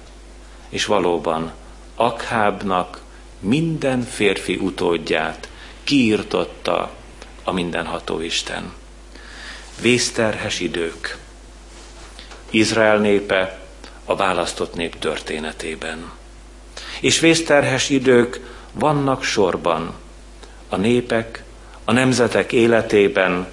És 0.69 0.85
valóban 0.85 1.51
Akhábnak 1.99 3.01
minden 3.39 4.01
férfi 4.01 4.55
utódját 4.55 5.49
kiirtotta 5.83 6.91
a 7.43 7.51
mindenható 7.51 8.19
Isten. 8.19 8.73
Vészterhes 9.81 10.59
idők. 10.59 11.17
Izrael 12.49 12.97
népe 12.97 13.59
a 14.05 14.15
választott 14.15 14.73
nép 14.75 14.99
történetében. 14.99 16.11
És 17.01 17.19
vészterhes 17.19 17.89
idők 17.89 18.39
vannak 18.71 19.23
sorban 19.23 19.93
a 20.69 20.75
népek, 20.75 21.43
a 21.85 21.91
nemzetek 21.91 22.51
életében, 22.51 23.47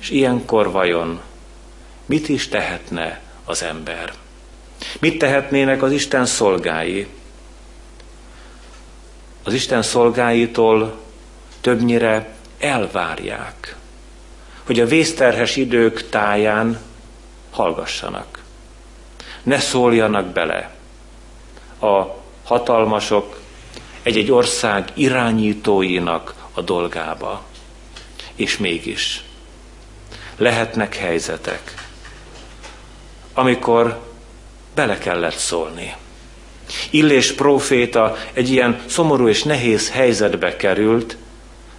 és 0.00 0.10
ilyenkor 0.10 0.70
vajon 0.70 1.20
mit 2.10 2.28
is 2.28 2.48
tehetne 2.48 3.20
az 3.44 3.62
ember? 3.62 4.12
Mit 5.00 5.18
tehetnének 5.18 5.82
az 5.82 5.92
Isten 5.92 6.26
szolgái? 6.26 7.06
Az 9.42 9.52
Isten 9.52 9.82
szolgáitól 9.82 11.00
többnyire 11.60 12.34
elvárják, 12.58 13.76
hogy 14.64 14.80
a 14.80 14.86
vészterhes 14.86 15.56
idők 15.56 16.08
táján 16.08 16.80
hallgassanak. 17.50 18.42
Ne 19.42 19.58
szóljanak 19.58 20.26
bele 20.26 20.70
a 21.80 22.06
hatalmasok 22.44 23.40
egy-egy 24.02 24.30
ország 24.30 24.90
irányítóinak 24.94 26.34
a 26.54 26.60
dolgába. 26.60 27.44
És 28.34 28.58
mégis 28.58 29.24
lehetnek 30.36 30.96
helyzetek, 30.96 31.79
amikor 33.34 34.00
bele 34.74 34.98
kellett 34.98 35.36
szólni. 35.36 35.94
Illés 36.90 37.32
próféta 37.32 38.16
egy 38.32 38.50
ilyen 38.50 38.80
szomorú 38.86 39.28
és 39.28 39.42
nehéz 39.42 39.90
helyzetbe 39.90 40.56
került, 40.56 41.16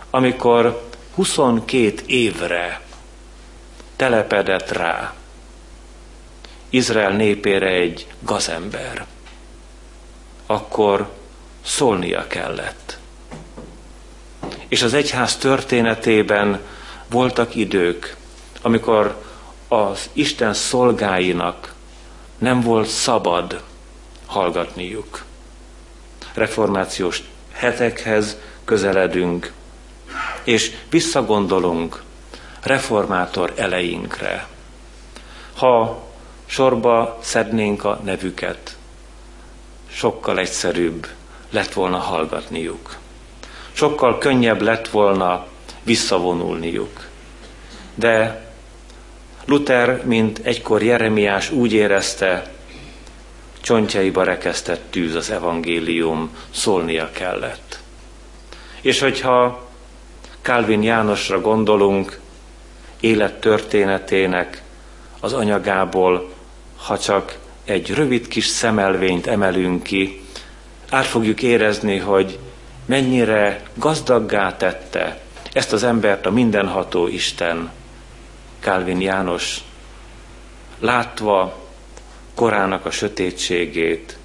amikor 0.10 0.90
22 1.16 1.94
évre 2.06 2.82
telepedett 3.96 4.72
rá 4.72 5.14
Izrael 6.70 7.12
népére 7.12 7.68
egy 7.68 8.08
gazember, 8.20 9.06
akkor 10.46 11.10
szólnia 11.66 12.28
kellett. 12.28 12.98
És 14.68 14.82
az 14.82 14.94
egyház 14.94 15.38
történetében 15.38 16.60
voltak 17.10 17.56
idők, 17.56 18.16
amikor 18.62 19.24
az 19.74 20.10
Isten 20.14 20.54
szolgáinak 20.54 21.74
nem 22.38 22.62
volt 22.62 22.88
szabad 22.88 23.64
hallgatniuk. 24.26 25.24
Reformációs 26.34 27.24
hetekhez 27.52 28.38
közeledünk, 28.66 29.52
és 30.44 30.72
visszagondolunk 30.90 32.02
reformátor 32.62 33.54
elejénkre. 33.56 34.48
Ha 35.56 36.04
sorba 36.46 37.18
szednénk 37.22 37.84
a 37.84 38.00
nevüket, 38.04 38.78
sokkal 39.92 40.40
egyszerűbb 40.40 41.08
lett 41.50 41.74
volna 41.74 41.98
hallgatniuk. 41.98 42.98
Sokkal 43.72 44.18
könnyebb 44.18 44.62
lett 44.62 44.88
volna 44.88 45.46
visszavonulniuk. 45.84 47.08
De 47.96 48.50
Luther, 49.46 50.06
mint 50.06 50.40
egykor 50.44 50.84
Jeremiás 50.84 51.52
úgy 51.52 51.74
érezte, 51.74 52.52
csontjaiba 53.62 54.24
rekesztett 54.24 54.82
tűz 54.90 55.16
az 55.16 55.30
evangélium, 55.30 56.30
szólnia 56.50 57.10
kellett. 57.12 57.80
És 58.82 59.00
hogyha 59.00 59.70
Calvin 60.42 60.84
Jánosra 60.84 61.42
gondolunk, 61.42 62.20
élettörténetének 63.00 64.62
az 65.20 65.34
anyagából, 65.34 66.30
ha 66.76 67.00
csak 67.00 67.38
egy 67.66 67.94
rövid 67.94 68.28
kis 68.28 68.46
szemelvényt 68.46 69.28
emelünk 69.28 69.84
ki, 69.84 70.22
át 70.90 71.06
fogjuk 71.06 71.42
érezni, 71.42 71.98
hogy 71.98 72.40
mennyire 72.86 73.62
gazdaggá 73.74 74.58
tette 74.58 75.22
ezt 75.54 75.74
az 75.74 75.84
embert 75.84 76.26
a 76.26 76.32
mindenható 76.32 77.08
Isten, 77.08 77.72
Calvin 78.62 79.02
János, 79.02 79.62
látva 80.80 81.60
korának 82.36 82.86
a 82.86 82.92
sötétségét, 82.92 84.18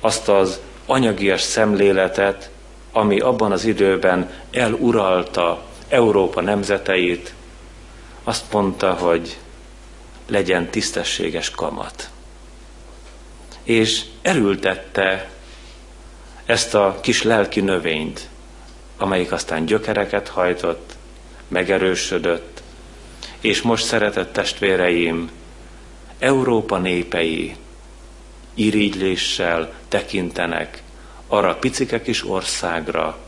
azt 0.00 0.28
az 0.28 0.60
anyagias 0.86 1.40
szemléletet, 1.40 2.50
ami 2.92 3.18
abban 3.20 3.52
az 3.52 3.64
időben 3.64 4.30
eluralta 4.50 5.62
Európa 5.88 6.40
nemzeteit, 6.40 7.34
azt 8.24 8.52
mondta, 8.52 8.92
hogy 8.92 9.38
legyen 10.28 10.70
tisztességes 10.70 11.50
kamat. 11.50 12.10
És 13.62 14.04
erültette 14.22 15.30
ezt 16.46 16.74
a 16.74 16.98
kis 17.00 17.22
lelki 17.22 17.60
növényt, 17.60 18.28
amelyik 18.98 19.32
aztán 19.32 19.64
gyökereket 19.64 20.28
hajtott, 20.28 20.92
megerősödött, 21.48 22.62
és 23.46 23.62
most 23.62 23.84
szeretett 23.84 24.32
testvéreim, 24.32 25.30
Európa 26.18 26.78
népei 26.78 27.56
irigyléssel 28.54 29.72
tekintenek 29.88 30.82
arra 31.26 31.48
a 31.48 31.54
picike 31.54 32.02
kis 32.02 32.28
országra, 32.28 33.18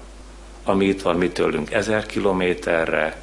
ami 0.64 0.84
itt 0.84 1.02
van 1.02 1.16
mi 1.16 1.28
tőlünk 1.28 1.72
ezer 1.72 2.06
kilométerre, 2.06 3.20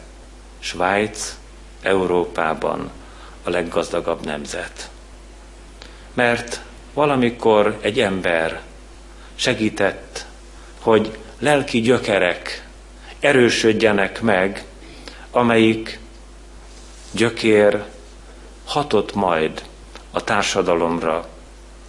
Svájc, 0.60 1.36
Európában 1.82 2.90
a 3.44 3.50
leggazdagabb 3.50 4.26
nemzet. 4.26 4.90
Mert 6.14 6.62
valamikor 6.94 7.78
egy 7.82 8.00
ember 8.00 8.62
segített, 9.36 10.26
hogy 10.80 11.18
lelki 11.40 11.82
gyökerek 11.82 12.68
erősödjenek 13.20 14.22
meg, 14.22 14.66
amelyik 15.32 16.00
gyökér 17.16 17.84
hatott 18.66 19.14
majd 19.14 19.64
a 20.12 20.24
társadalomra, 20.24 21.28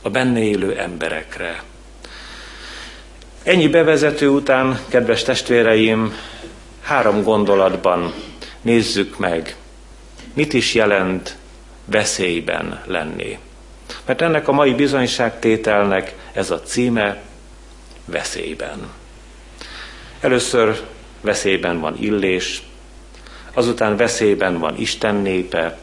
a 0.03 0.11
benne 0.11 0.41
élő 0.41 0.79
emberekre. 0.79 1.63
Ennyi 3.43 3.69
bevezető 3.69 4.29
után, 4.29 4.79
kedves 4.89 5.23
testvéreim, 5.23 6.15
három 6.83 7.23
gondolatban 7.23 8.15
nézzük 8.63 9.19
meg, 9.19 9.57
mit 10.35 10.53
is 10.53 10.75
jelent 10.75 11.37
veszélyben 11.85 12.83
lenni. 12.87 13.39
Mert 14.05 14.21
ennek 14.21 14.49
a 14.49 14.53
mai 14.53 14.75
bizonyságtételnek 14.75 16.15
ez 16.33 16.51
a 16.51 16.61
címe 16.61 17.23
veszélyben. 18.05 18.91
Először 20.21 20.81
veszélyben 21.21 21.81
van 21.81 21.97
illés, 22.01 22.63
azután 23.57 23.97
veszélyben 23.97 24.59
van 24.59 24.77
Isten 24.79 25.15
népe, 25.15 25.79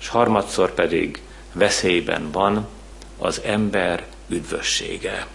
és 0.00 0.08
harmadszor 0.08 0.74
pedig 0.74 1.22
veszélyben 1.52 2.30
van 2.30 2.66
az 3.18 3.40
ember 3.44 4.04
üdvössége. 4.28 5.26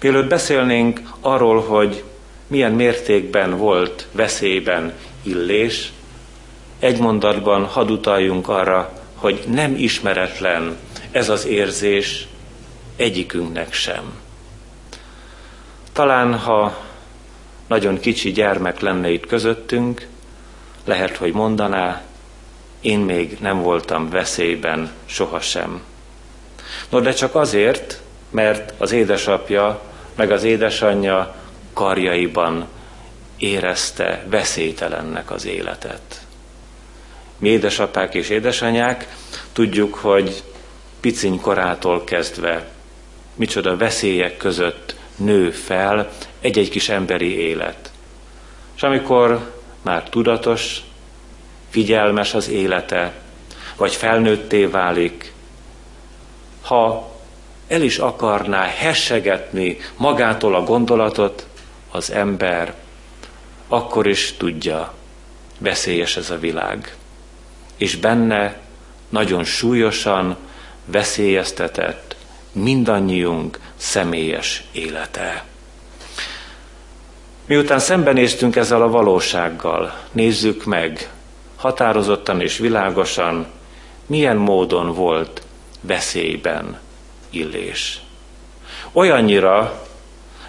Mielőtt 0.00 0.28
beszélnénk 0.28 1.00
arról, 1.20 1.60
hogy 1.60 2.04
milyen 2.46 2.72
mértékben 2.72 3.56
volt 3.56 4.06
veszélyben 4.12 4.92
illés, 5.22 5.92
egy 6.78 6.98
mondatban 6.98 7.64
hadd 7.64 7.88
utaljunk 7.88 8.48
arra, 8.48 8.92
hogy 9.14 9.44
nem 9.48 9.74
ismeretlen 9.76 10.76
ez 11.10 11.28
az 11.28 11.46
érzés 11.46 12.26
egyikünknek 12.96 13.72
sem. 13.72 14.12
Talán, 15.92 16.38
ha 16.38 16.84
nagyon 17.66 18.00
kicsi 18.00 18.32
gyermek 18.32 18.80
lenne 18.80 19.10
itt 19.10 19.26
közöttünk, 19.26 20.10
lehet, 20.84 21.16
hogy 21.16 21.32
mondaná, 21.32 22.02
én 22.80 22.98
még 22.98 23.36
nem 23.40 23.62
voltam 23.62 24.10
veszélyben 24.10 24.90
sohasem. 25.06 25.82
No, 26.88 27.00
de 27.00 27.12
csak 27.12 27.34
azért, 27.34 28.00
mert 28.30 28.74
az 28.78 28.92
édesapja 28.92 29.80
meg 30.14 30.30
az 30.30 30.42
édesanyja 30.42 31.34
karjaiban 31.72 32.66
érezte 33.36 34.24
veszélytelennek 34.28 35.30
az 35.30 35.46
életet. 35.46 36.20
Mi 37.38 37.48
édesapák 37.48 38.14
és 38.14 38.28
édesanyák 38.28 39.14
tudjuk, 39.52 39.94
hogy 39.94 40.42
piciny 41.00 41.40
korától 41.40 42.04
kezdve 42.04 42.68
micsoda 43.34 43.76
veszélyek 43.76 44.36
között 44.36 44.94
nő 45.16 45.50
fel 45.50 46.10
egy-egy 46.40 46.70
kis 46.70 46.88
emberi 46.88 47.38
élet. 47.38 47.90
És 48.76 48.82
amikor 48.82 49.51
már 49.82 50.08
tudatos, 50.08 50.82
figyelmes 51.70 52.34
az 52.34 52.48
élete, 52.48 53.12
vagy 53.76 53.94
felnőtté 53.94 54.64
válik, 54.64 55.32
ha 56.62 57.10
el 57.68 57.82
is 57.82 57.98
akarná 57.98 58.62
hessegetni 58.64 59.76
magától 59.96 60.54
a 60.54 60.62
gondolatot, 60.62 61.46
az 61.90 62.10
ember 62.10 62.74
akkor 63.68 64.06
is 64.06 64.34
tudja, 64.36 64.94
veszélyes 65.58 66.16
ez 66.16 66.30
a 66.30 66.38
világ. 66.38 66.96
És 67.76 67.96
benne 67.96 68.60
nagyon 69.08 69.44
súlyosan 69.44 70.36
veszélyeztetett 70.84 72.16
mindannyiunk 72.52 73.60
személyes 73.76 74.64
élete. 74.72 75.44
Miután 77.52 77.78
szembenéztünk 77.78 78.56
ezzel 78.56 78.82
a 78.82 78.90
valósággal, 78.90 79.94
nézzük 80.12 80.64
meg 80.64 81.10
határozottan 81.56 82.40
és 82.40 82.58
világosan, 82.58 83.46
milyen 84.06 84.36
módon 84.36 84.94
volt 84.94 85.42
veszélyben 85.80 86.80
illés. 87.30 88.00
Olyannyira 88.92 89.82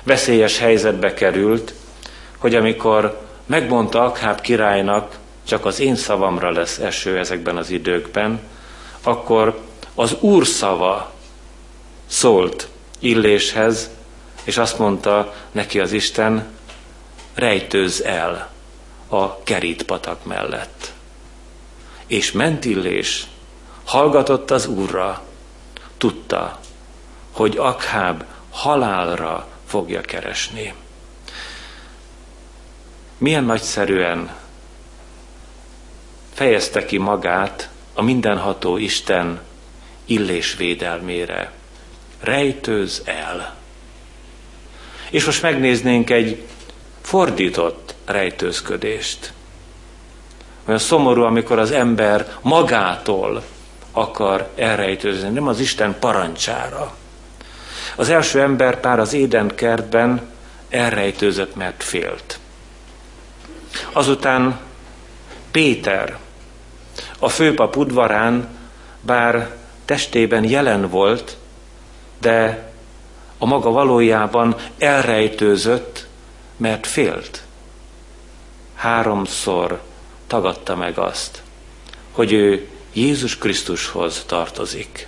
veszélyes 0.03 0.57
helyzetbe 0.57 1.13
került, 1.13 1.73
hogy 2.37 2.55
amikor 2.55 3.21
megmondta 3.45 4.03
Akháb 4.03 4.41
királynak, 4.41 5.17
csak 5.47 5.65
az 5.65 5.79
én 5.79 5.95
szavamra 5.95 6.51
lesz 6.51 6.77
eső 6.77 7.17
ezekben 7.17 7.57
az 7.57 7.69
időkben, 7.69 8.39
akkor 9.01 9.59
az 9.95 10.15
Úr 10.19 10.47
szava 10.47 11.11
szólt 12.05 12.67
Illéshez, 12.99 13.89
és 14.43 14.57
azt 14.57 14.79
mondta 14.79 15.33
neki 15.51 15.79
az 15.79 15.91
Isten, 15.91 16.51
rejtőz 17.33 18.01
el 18.01 18.51
a 19.07 19.43
kerít 19.43 19.83
patak 19.83 20.25
mellett. 20.25 20.93
És 22.07 22.31
ment 22.31 22.65
Illés, 22.65 23.27
hallgatott 23.83 24.51
az 24.51 24.65
Úrra, 24.65 25.23
tudta, 25.97 26.59
hogy 27.31 27.57
Akháb 27.57 28.23
halálra 28.49 29.47
fogja 29.65 30.01
keresni. 30.01 30.73
Milyen 33.17 33.43
nagyszerűen 33.43 34.35
fejezte 36.33 36.85
ki 36.85 36.97
magát 36.97 37.69
a 37.93 38.01
mindenható 38.01 38.77
Isten 38.77 39.41
illés 40.05 40.55
védelmére. 40.55 41.51
Rejtőz 42.19 43.01
el. 43.05 43.55
És 45.09 45.25
most 45.25 45.41
megnéznénk 45.41 46.09
egy 46.09 46.43
fordított 47.03 47.95
rejtőzködést. 48.05 49.33
Olyan 50.65 50.79
szomorú, 50.79 51.21
amikor 51.21 51.59
az 51.59 51.71
ember 51.71 52.37
magától 52.41 53.43
akar 53.91 54.49
elrejtőzni, 54.55 55.29
nem 55.29 55.47
az 55.47 55.59
Isten 55.59 55.95
parancsára. 55.99 56.95
Az 57.95 58.09
első 58.09 58.41
ember 58.41 58.79
pár 58.79 58.99
az 58.99 59.13
Éden 59.13 59.55
kertben 59.55 60.29
elrejtőzött, 60.69 61.55
mert 61.55 61.83
félt. 61.83 62.39
Azután 63.91 64.59
Péter 65.51 66.17
a 67.19 67.29
főpap 67.29 67.75
udvarán, 67.75 68.47
bár 69.01 69.55
testében 69.85 70.49
jelen 70.49 70.89
volt, 70.89 71.37
de 72.21 72.71
a 73.37 73.45
maga 73.45 73.71
valójában 73.71 74.55
elrejtőzött, 74.77 76.02
mert 76.63 76.88
félt. 76.88 77.41
Háromszor 78.76 79.82
tagadta 80.28 80.76
meg 80.76 80.97
azt, 80.97 81.41
hogy 82.12 82.32
ő 82.32 82.67
Jézus 82.93 83.38
Krisztushoz 83.38 84.23
tartozik. 84.26 85.08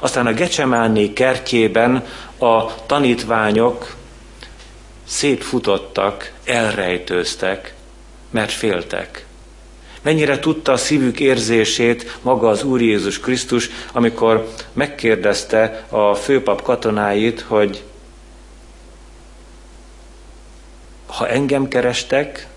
Aztán 0.00 0.26
a 0.26 0.32
Gecsemáné 0.32 1.12
kertjében 1.12 2.06
a 2.38 2.86
tanítványok 2.86 3.94
szétfutottak, 5.04 6.32
elrejtőztek, 6.44 7.74
mert 8.30 8.52
féltek. 8.52 9.26
Mennyire 10.02 10.38
tudta 10.38 10.72
a 10.72 10.76
szívük 10.76 11.20
érzését 11.20 12.18
maga 12.22 12.48
az 12.48 12.62
Úr 12.62 12.80
Jézus 12.82 13.20
Krisztus, 13.20 13.70
amikor 13.92 14.52
megkérdezte 14.72 15.84
a 15.88 16.14
főpap 16.14 16.62
katonáit, 16.62 17.40
hogy 17.40 17.82
ha 21.08 21.28
engem 21.28 21.68
kerestek, 21.68 22.48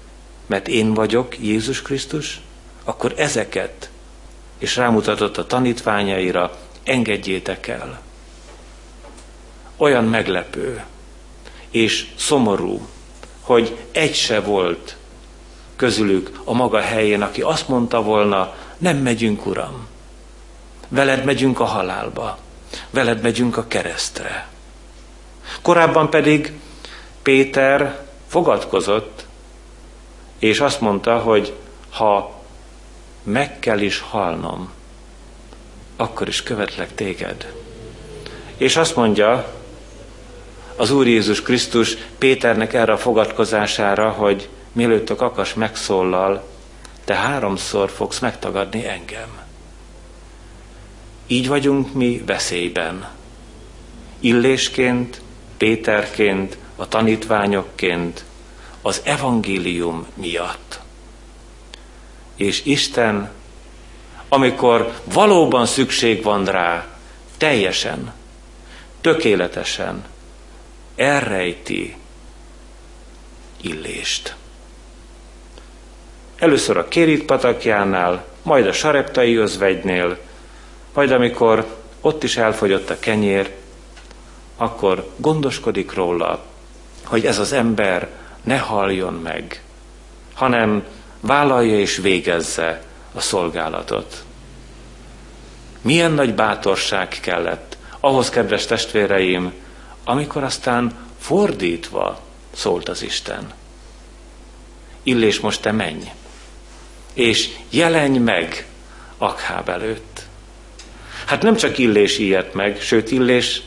mert 0.45 0.67
én 0.67 0.93
vagyok 0.93 1.39
Jézus 1.39 1.81
Krisztus, 1.81 2.41
akkor 2.83 3.13
ezeket, 3.17 3.89
és 4.57 4.75
rámutatott 4.75 5.37
a 5.37 5.45
tanítványaira, 5.45 6.57
engedjétek 6.83 7.67
el. 7.67 8.01
Olyan 9.77 10.05
meglepő 10.05 10.83
és 11.69 12.07
szomorú, 12.15 12.87
hogy 13.41 13.77
egy 13.91 14.15
se 14.15 14.39
volt 14.39 14.95
közülük 15.75 16.41
a 16.43 16.53
maga 16.53 16.79
helyén, 16.79 17.21
aki 17.21 17.41
azt 17.41 17.67
mondta 17.67 18.01
volna, 18.01 18.55
nem 18.77 18.97
megyünk, 18.97 19.45
Uram, 19.45 19.87
veled 20.87 21.25
megyünk 21.25 21.59
a 21.59 21.65
halálba, 21.65 22.37
veled 22.89 23.21
megyünk 23.21 23.57
a 23.57 23.67
keresztre. 23.67 24.47
Korábban 25.61 26.09
pedig 26.09 26.53
Péter 27.21 28.05
fogadkozott, 28.31 29.25
és 30.39 30.59
azt 30.59 30.81
mondta, 30.81 31.17
hogy 31.17 31.53
ha 31.89 32.41
meg 33.23 33.59
kell 33.59 33.79
is 33.79 33.99
halnom, 33.99 34.71
akkor 35.95 36.27
is 36.27 36.43
követlek 36.43 36.95
téged. 36.95 37.53
És 38.57 38.75
azt 38.75 38.95
mondja 38.95 39.53
az 40.75 40.91
Úr 40.91 41.07
Jézus 41.07 41.41
Krisztus 41.41 41.97
Péternek 42.17 42.73
erre 42.73 42.91
a 42.91 42.97
fogadkozására, 42.97 44.09
hogy 44.09 44.49
mielőtt 44.71 45.09
a 45.09 45.15
kakas 45.15 45.53
megszólal, 45.53 46.43
te 47.03 47.15
háromszor 47.15 47.89
fogsz 47.89 48.19
megtagadni 48.19 48.87
engem. 48.87 49.39
Így 51.27 51.47
vagyunk 51.47 51.93
mi 51.93 52.23
veszélyben. 52.25 53.09
Illésként, 54.19 55.21
Péterként, 55.57 56.57
a 56.81 56.87
tanítványokként, 56.87 58.25
az 58.81 59.01
evangélium 59.03 60.05
miatt. 60.13 60.79
És 62.35 62.65
Isten 62.65 63.31
amikor 64.33 64.91
valóban 65.13 65.65
szükség 65.65 66.23
van 66.23 66.45
rá, 66.45 66.85
teljesen, 67.37 68.13
tökéletesen 69.01 70.05
elrejti 70.95 71.95
illést. 73.61 74.35
Először 76.37 76.77
a 76.77 76.87
Kérit 76.87 77.25
patakjánál, 77.25 78.25
majd 78.41 78.67
a 78.67 78.73
Sareptai 78.73 79.35
özvegynél, 79.35 80.17
majd 80.93 81.11
amikor 81.11 81.65
ott 82.01 82.23
is 82.23 82.37
elfogyott 82.37 82.89
a 82.89 82.99
kenyér, 82.99 83.55
akkor 84.57 85.09
gondoskodik 85.17 85.93
róla, 85.93 86.50
hogy 87.11 87.25
ez 87.25 87.39
az 87.39 87.51
ember 87.51 88.09
ne 88.43 88.57
haljon 88.57 89.13
meg, 89.13 89.61
hanem 90.33 90.83
vállalja 91.19 91.79
és 91.79 91.97
végezze 91.97 92.83
a 93.13 93.21
szolgálatot. 93.21 94.23
Milyen 95.81 96.11
nagy 96.11 96.35
bátorság 96.35 97.07
kellett 97.07 97.77
ahhoz, 97.99 98.29
kedves 98.29 98.65
testvéreim, 98.65 99.53
amikor 100.03 100.43
aztán 100.43 100.93
fordítva 101.19 102.19
szólt 102.53 102.89
az 102.89 103.03
Isten. 103.03 103.51
Illés 105.03 105.39
most 105.39 105.61
te 105.61 105.71
menj, 105.71 106.11
és 107.13 107.49
jelenj 107.69 108.17
meg 108.17 108.67
Akháb 109.17 109.69
előtt. 109.69 110.21
Hát 111.25 111.41
nem 111.41 111.55
csak 111.55 111.77
Illés 111.77 112.17
ilyet 112.17 112.53
meg, 112.53 112.81
sőt 112.81 113.11
Illés 113.11 113.61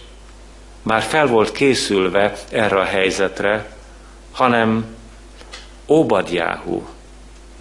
már 0.84 1.02
fel 1.02 1.26
volt 1.26 1.52
készülve 1.52 2.34
erre 2.50 2.80
a 2.80 2.84
helyzetre, 2.84 3.76
hanem 4.32 4.86
Óbadjáhu, 5.88 6.82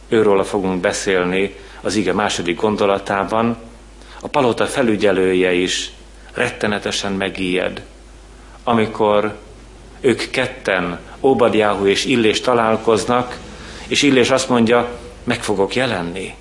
őről 0.08 0.44
fogunk 0.44 0.82
beszélni 0.82 1.56
az 1.82 1.96
ige 1.96 2.14
második 2.14 2.62
gondolatában, 2.62 3.58
a 4.22 4.28
palota 4.28 4.66
felügyelője 4.66 5.54
is 5.54 5.92
rettenetesen 6.34 7.12
megijed, 7.12 7.86
amikor 8.64 9.38
ők 10.02 10.30
ketten, 10.30 11.00
Óbadjáhu 11.22 11.86
és 11.86 12.06
Illés 12.06 12.42
találkoznak, 12.42 13.38
és 13.88 14.02
Illés 14.02 14.30
azt 14.30 14.50
mondja, 14.50 15.00
meg 15.24 15.44
fogok 15.44 15.76
jelenni. 15.76 16.36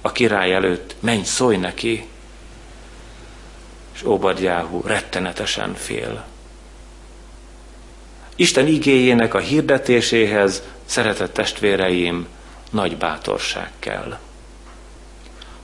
A 0.00 0.12
király 0.12 0.54
előtt, 0.54 0.94
menj, 1.00 1.22
szólj 1.22 1.56
neki. 1.56 2.06
És 3.96 4.02
Óbadjáhu 4.02 4.80
rettenetesen 4.80 5.74
fél. 5.74 6.24
Isten 8.34 8.66
igéjének 8.66 9.34
a 9.34 9.38
hirdetéséhez, 9.38 10.62
szeretett 10.84 11.32
testvéreim, 11.32 12.26
nagy 12.70 12.96
bátorság 12.96 13.70
kell. 13.78 14.18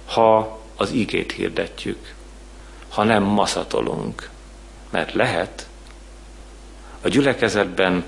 Ha 0.06 0.60
az 0.76 0.90
igét 0.90 1.32
hirdetjük, 1.32 2.14
ha 2.88 3.04
nem 3.04 3.22
maszatolunk, 3.22 4.30
mert 4.90 5.12
lehet, 5.14 5.66
a 7.00 7.08
gyülekezetben 7.08 8.04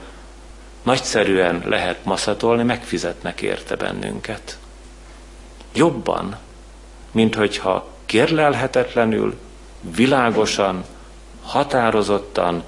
nagyszerűen 0.83 1.63
lehet 1.65 2.05
maszatolni, 2.05 2.63
megfizetnek 2.63 3.43
érte 3.43 3.77
bennünket. 3.77 4.59
Jobban, 5.75 6.37
mint 7.11 7.35
hogyha 7.35 7.89
kérlelhetetlenül, 8.07 9.39
világosan, 9.97 10.85
határozottan 11.43 12.65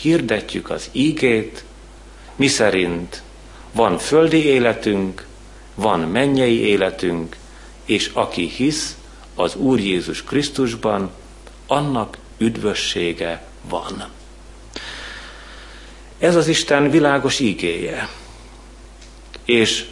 hirdetjük 0.00 0.70
az 0.70 0.88
ígét, 0.92 1.64
mi 2.36 2.46
szerint 2.46 3.22
van 3.72 3.98
földi 3.98 4.44
életünk, 4.44 5.26
van 5.74 6.00
mennyei 6.00 6.60
életünk, 6.60 7.36
és 7.84 8.10
aki 8.12 8.48
hisz 8.48 8.96
az 9.34 9.54
Úr 9.54 9.80
Jézus 9.80 10.22
Krisztusban, 10.22 11.10
annak 11.66 12.18
üdvössége 12.38 13.44
van. 13.68 14.04
Ez 16.18 16.36
az 16.36 16.48
Isten 16.48 16.90
világos 16.90 17.38
ígéje. 17.38 18.08
És 19.44 19.86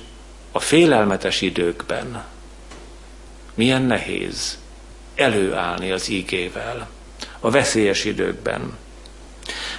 a 0.52 0.60
félelmetes 0.60 1.40
időkben 1.40 2.24
milyen 3.54 3.82
nehéz 3.82 4.58
előállni 5.20 5.90
az 5.90 6.08
ígével, 6.08 6.88
a 7.40 7.50
veszélyes 7.50 8.04
időkben. 8.04 8.78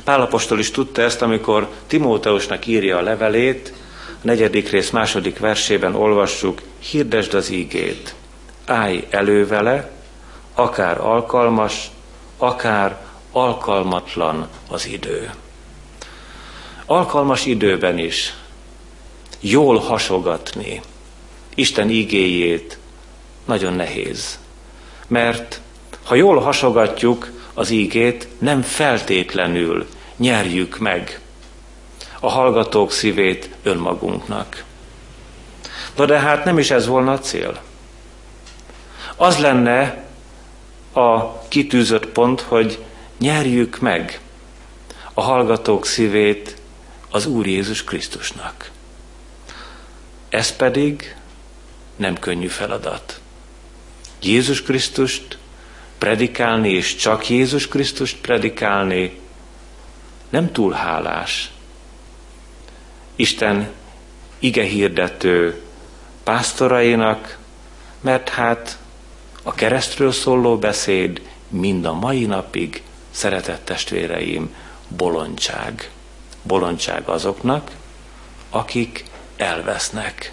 Pálapostól 0.03 0.59
is 0.59 0.71
tudta 0.71 1.01
ezt, 1.01 1.21
amikor 1.21 1.69
Timóteusnak 1.87 2.65
írja 2.65 2.97
a 2.97 3.01
levelét, 3.01 3.73
a 4.07 4.21
negyedik 4.21 4.69
rész 4.69 4.89
második 4.89 5.39
versében 5.39 5.95
olvassuk, 5.95 6.61
hirdesd 6.79 7.33
az 7.33 7.49
ígét, 7.49 8.15
állj 8.65 9.07
elő 9.09 9.47
vele, 9.47 9.91
akár 10.53 10.99
alkalmas, 10.99 11.91
akár 12.37 13.05
alkalmatlan 13.31 14.47
az 14.69 14.87
idő. 14.87 15.31
Alkalmas 16.85 17.45
időben 17.45 17.97
is 17.97 18.33
jól 19.39 19.77
hasogatni 19.77 20.81
Isten 21.55 21.89
igéjét 21.89 22.77
nagyon 23.45 23.73
nehéz. 23.73 24.39
Mert 25.11 25.61
ha 26.03 26.15
jól 26.15 26.39
hasogatjuk 26.39 27.31
az 27.53 27.69
ígét, 27.69 28.27
nem 28.39 28.61
feltétlenül 28.61 29.87
nyerjük 30.17 30.77
meg 30.77 31.19
a 32.19 32.29
hallgatók 32.29 32.91
szívét 32.91 33.49
önmagunknak. 33.63 34.63
Na 35.95 36.05
de 36.05 36.19
hát 36.19 36.45
nem 36.45 36.57
is 36.57 36.71
ez 36.71 36.87
volna 36.87 37.11
a 37.11 37.19
cél. 37.19 37.61
Az 39.15 39.37
lenne 39.37 40.03
a 40.93 41.39
kitűzött 41.47 42.05
pont, 42.05 42.41
hogy 42.41 42.83
nyerjük 43.19 43.79
meg 43.79 44.19
a 45.13 45.21
hallgatók 45.21 45.85
szívét 45.85 46.57
az 47.09 47.25
Úr 47.25 47.47
Jézus 47.47 47.83
Krisztusnak. 47.83 48.71
Ez 50.29 50.55
pedig 50.55 51.15
nem 51.95 52.19
könnyű 52.19 52.47
feladat. 52.47 53.20
Jézus 54.21 54.61
Krisztust 54.61 55.37
predikálni, 55.97 56.69
és 56.69 56.95
csak 56.95 57.29
Jézus 57.29 57.67
Krisztust 57.67 58.17
predikálni 58.17 59.19
nem 60.29 60.51
túl 60.51 60.71
hálás. 60.71 61.51
Isten 63.15 63.69
ige 64.39 64.63
hirdető 64.63 65.61
pásztorainak, 66.23 67.37
mert 67.99 68.29
hát 68.29 68.77
a 69.43 69.53
keresztről 69.53 70.11
szóló 70.11 70.57
beszéd 70.57 71.21
mind 71.47 71.85
a 71.85 71.93
mai 71.93 72.25
napig, 72.25 72.83
szeretett 73.11 73.65
testvéreim, 73.65 74.55
bolondság. 74.87 75.91
Bolondság 76.43 77.07
azoknak, 77.07 77.71
akik 78.49 79.05
elvesznek. 79.37 80.31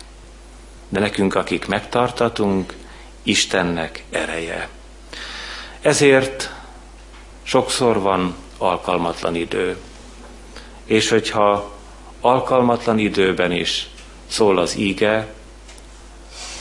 De 0.88 1.01
nekünk, 1.01 1.35
akik 1.35 1.66
megtartatunk, 1.66 2.74
Istennek 3.22 4.04
ereje. 4.11 4.68
Ezért 5.81 6.50
sokszor 7.42 8.00
van 8.00 8.35
alkalmatlan 8.59 9.35
idő. 9.35 9.76
És 10.85 11.09
hogyha 11.09 11.72
alkalmatlan 12.20 12.98
időben 12.98 13.52
is 13.52 13.88
szól 14.26 14.59
az 14.59 14.76
íge, 14.76 15.26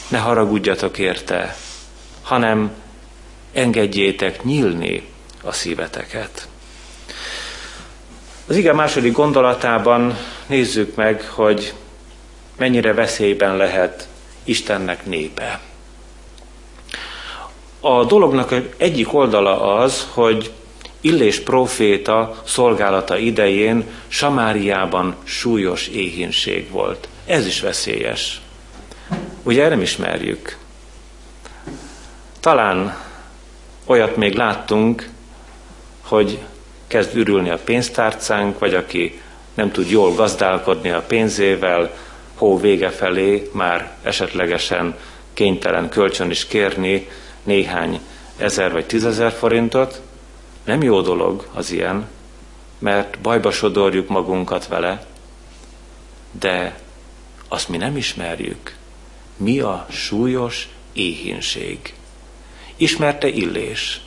ne 0.08 0.18
haragudjatok 0.18 0.98
érte, 0.98 1.56
hanem 2.22 2.72
engedjétek 3.54 4.44
nyílni 4.44 5.08
a 5.44 5.52
szíveteket. 5.52 6.48
Az 8.48 8.56
ige 8.56 8.74
második 8.74 9.12
gondolatában 9.12 10.18
nézzük 10.46 10.96
meg, 10.96 11.22
hogy 11.22 11.74
mennyire 12.58 12.94
veszélyben 12.94 13.56
lehet 13.56 14.08
Istennek 14.44 15.06
népe. 15.06 15.60
A 17.80 18.06
dolognak 18.06 18.54
egyik 18.78 19.14
oldala 19.14 19.76
az, 19.76 20.08
hogy 20.14 20.52
Illés 21.02 21.40
próféta 21.40 22.36
szolgálata 22.46 23.18
idején 23.18 23.86
Samáriában 24.08 25.16
súlyos 25.24 25.88
éhínség 25.88 26.72
volt. 26.72 27.08
Ez 27.26 27.46
is 27.46 27.62
veszélyes. 27.62 28.42
Ugye 29.44 29.70
nem 29.70 29.82
ismerjük. 29.82 30.58
Talán 32.40 32.98
olyat 33.86 34.16
még 34.16 34.34
láttunk, 34.34 35.10
hogy 36.02 36.40
kezd 36.88 37.16
ürülni 37.16 37.50
a 37.50 37.58
pénztárcánk, 37.58 38.60
vagy 38.60 38.74
aki 38.74 39.22
nem 39.54 39.72
tud 39.72 39.90
jól 39.90 40.14
gazdálkodni 40.14 40.90
a 40.90 41.04
pénzével, 41.08 41.94
hó 42.36 42.58
vége 42.58 42.90
felé 42.90 43.50
már 43.54 43.98
esetlegesen 44.04 44.96
kénytelen 45.34 45.90
kölcsön 45.90 46.30
is 46.30 46.46
kérni 46.46 47.08
néhány 47.48 48.00
ezer 48.38 48.72
vagy 48.72 48.86
tízezer 48.86 49.32
forintot. 49.32 50.02
Nem 50.64 50.82
jó 50.82 51.02
dolog 51.02 51.48
az 51.54 51.72
ilyen, 51.72 52.08
mert 52.80 53.20
bajba 53.20 53.52
sodorjuk 53.52 54.08
magunkat 54.08 54.68
vele, 54.68 55.06
de 56.32 56.80
azt 57.48 57.70
mi 57.70 57.78
nem 57.78 57.98
ismerjük. 57.98 58.76
Mi 59.38 59.60
a 59.60 59.86
súlyos 59.90 60.70
éhínség. 60.94 61.94
Ismerte 62.76 63.28
Illés? 63.28 64.02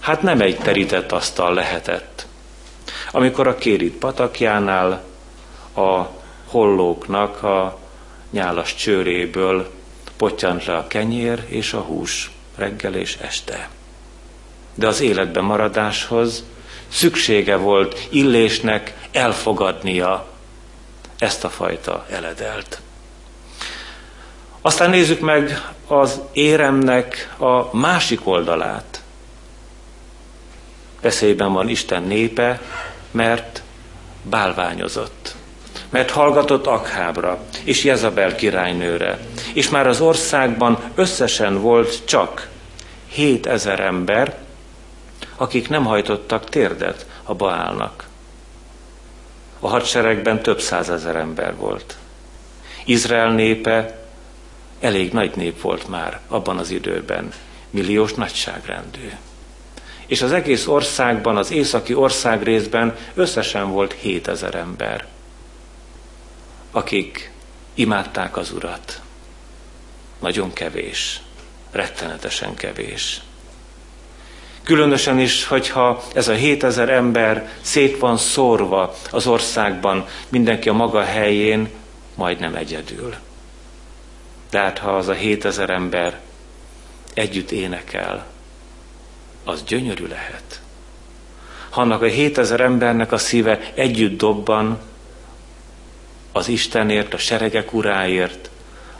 Hát 0.00 0.22
nem 0.22 0.40
egy 0.40 0.58
terített 0.58 1.12
asztal 1.12 1.54
lehetett. 1.54 2.26
Amikor 3.10 3.46
a 3.46 3.54
Kérit 3.54 3.94
patakjánál 3.94 5.04
a 5.74 6.02
hollóknak 6.46 7.42
a 7.42 7.78
nyálas 8.30 8.74
csőréből 8.74 9.70
potyant 10.22 10.64
le 10.64 10.76
a 10.76 10.86
kenyér 10.86 11.44
és 11.48 11.72
a 11.72 11.80
hús 11.80 12.30
reggel 12.56 12.94
és 12.94 13.16
este. 13.20 13.68
De 14.74 14.86
az 14.86 15.00
életben 15.00 15.44
maradáshoz 15.44 16.44
szüksége 16.88 17.56
volt 17.56 18.06
Illésnek 18.10 19.08
elfogadnia 19.12 20.26
ezt 21.18 21.44
a 21.44 21.48
fajta 21.48 22.06
eledelt. 22.10 22.80
Aztán 24.60 24.90
nézzük 24.90 25.20
meg 25.20 25.70
az 25.86 26.20
éremnek 26.32 27.34
a 27.38 27.76
másik 27.76 28.26
oldalát. 28.26 29.02
Veszélyben 31.00 31.52
van 31.52 31.68
Isten 31.68 32.02
népe, 32.02 32.60
mert 33.10 33.62
bálványozott. 34.22 35.34
Mert 35.90 36.10
hallgatott 36.10 36.66
Akhábra 36.66 37.44
és 37.64 37.84
Jezabel 37.84 38.34
királynőre. 38.34 39.18
És 39.52 39.68
már 39.68 39.86
az 39.86 40.00
országban 40.00 40.78
összesen 40.94 41.60
volt 41.60 42.04
csak 42.04 42.48
7000 43.08 43.80
ember, 43.80 44.38
akik 45.36 45.68
nem 45.68 45.84
hajtottak 45.84 46.48
térdet 46.48 47.06
a 47.22 47.34
Baálnak. 47.34 48.04
A 49.60 49.68
hadseregben 49.68 50.42
több 50.42 50.60
százezer 50.60 51.16
ember 51.16 51.56
volt. 51.56 51.96
Izrael 52.84 53.32
népe 53.32 53.98
elég 54.80 55.12
nagy 55.12 55.36
nép 55.36 55.60
volt 55.60 55.88
már 55.88 56.20
abban 56.28 56.58
az 56.58 56.70
időben, 56.70 57.32
milliós 57.70 58.14
nagyságrendű. 58.14 59.12
És 60.06 60.22
az 60.22 60.32
egész 60.32 60.66
országban, 60.66 61.36
az 61.36 61.50
északi 61.50 61.94
ország 61.94 62.42
részben 62.42 62.96
összesen 63.14 63.70
volt 63.70 63.92
7000 63.92 64.54
ember, 64.54 65.06
akik 66.70 67.30
imádták 67.74 68.36
az 68.36 68.52
Urat. 68.52 69.01
Nagyon 70.22 70.52
kevés, 70.52 71.20
rettenetesen 71.70 72.54
kevés. 72.54 73.20
Különösen 74.62 75.18
is, 75.18 75.44
hogyha 75.44 76.02
ez 76.14 76.28
a 76.28 76.32
7000 76.32 76.88
ember 76.88 77.50
szét 77.60 77.98
van 77.98 78.16
szórva 78.16 78.94
az 79.10 79.26
országban, 79.26 80.06
mindenki 80.28 80.68
a 80.68 80.72
maga 80.72 81.02
helyén, 81.02 81.68
majdnem 82.14 82.54
egyedül. 82.54 83.14
De 84.50 84.58
hát 84.58 84.78
ha 84.78 84.96
az 84.96 85.08
a 85.08 85.12
7000 85.12 85.70
ember 85.70 86.20
együtt 87.14 87.50
énekel, 87.50 88.26
az 89.44 89.62
gyönyörű 89.64 90.06
lehet. 90.06 90.60
Ha 91.70 91.80
annak 91.80 92.02
a 92.02 92.06
7000 92.06 92.60
embernek 92.60 93.12
a 93.12 93.18
szíve 93.18 93.72
együtt 93.74 94.18
dobban, 94.18 94.80
az 96.32 96.48
Istenért, 96.48 97.14
a 97.14 97.18
seregek 97.18 97.72
uráért, 97.72 98.50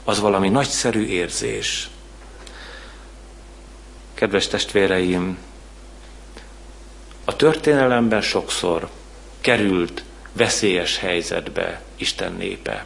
az 0.03 0.19
valami 0.19 0.49
nagyszerű 0.49 1.05
érzés. 1.05 1.89
Kedves 4.13 4.47
testvéreim, 4.47 5.37
a 7.25 7.35
történelemben 7.35 8.21
sokszor 8.21 8.89
került 9.41 10.03
veszélyes 10.33 10.97
helyzetbe 10.97 11.81
Isten 11.95 12.33
népe. 12.33 12.85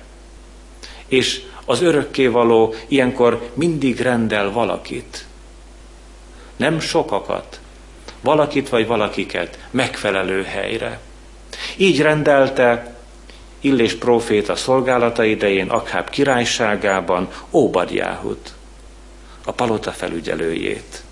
És 1.07 1.41
az 1.65 1.81
örökkévaló 1.81 2.75
ilyenkor 2.87 3.49
mindig 3.53 3.99
rendel 3.99 4.51
valakit. 4.51 5.25
Nem 6.55 6.79
sokakat, 6.79 7.59
valakit 8.21 8.69
vagy 8.69 8.87
valakiket 8.87 9.59
megfelelő 9.71 10.43
helyre. 10.43 10.99
Így 11.77 12.01
rendelte 12.01 12.96
Illés 13.59 13.95
próféta 13.95 14.55
szolgálata 14.55 15.23
idején 15.23 15.69
Akháb 15.69 16.09
királyságában 16.09 17.27
Óbadjáhut, 17.51 18.53
a 19.45 19.51
palota 19.51 19.91
felügyelőjét 19.91 21.05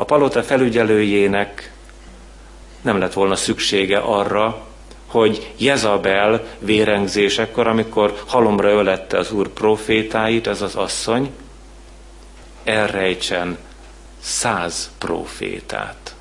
a 0.00 0.04
palota 0.04 0.42
felügyelőjének 0.42 1.72
nem 2.80 2.98
lett 2.98 3.12
volna 3.12 3.36
szüksége 3.36 3.98
arra, 3.98 4.66
hogy 5.06 5.52
Jezabel 5.56 6.44
vérengzésekkor, 6.58 7.66
amikor 7.66 8.22
halomra 8.26 8.70
ölette 8.70 9.18
az 9.18 9.32
úr 9.32 9.48
profétáit, 9.48 10.46
ez 10.46 10.62
az 10.62 10.74
asszony, 10.74 11.30
elrejtsen 12.64 13.58
száz 14.20 14.90
profétát. 14.98 16.14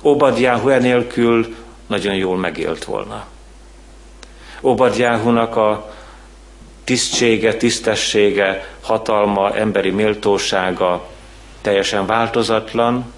Obadjáhu 0.00 0.68
enélkül 0.68 1.54
nagyon 1.86 2.14
jól 2.14 2.36
megélt 2.36 2.84
volna. 2.84 3.26
Obadjáhunak 4.66 5.56
a 5.56 5.94
tisztsége, 6.84 7.54
tisztessége, 7.54 8.68
hatalma, 8.80 9.54
emberi 9.54 9.90
méltósága 9.90 11.08
teljesen 11.60 12.06
változatlan, 12.06 13.12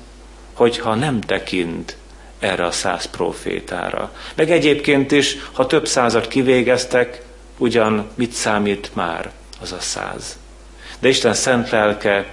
hogyha 0.53 0.95
nem 0.95 1.21
tekint 1.21 1.97
erre 2.39 2.65
a 2.65 2.71
száz 2.71 3.05
profétára. 3.05 4.13
Meg 4.35 4.51
egyébként 4.51 5.13
is, 5.13 5.37
ha 5.53 5.67
több 5.67 5.87
százat 5.87 6.29
kivégeztek, 6.29 7.23
ugyan 7.59 8.09
mit 8.15 8.33
számít 8.33 8.91
már 8.95 9.31
az 9.61 9.73
a 9.73 9.81
száz. 9.81 10.39
De 10.99 11.09
Isten 11.09 11.35
szent 11.35 11.71
lelke 11.71 12.27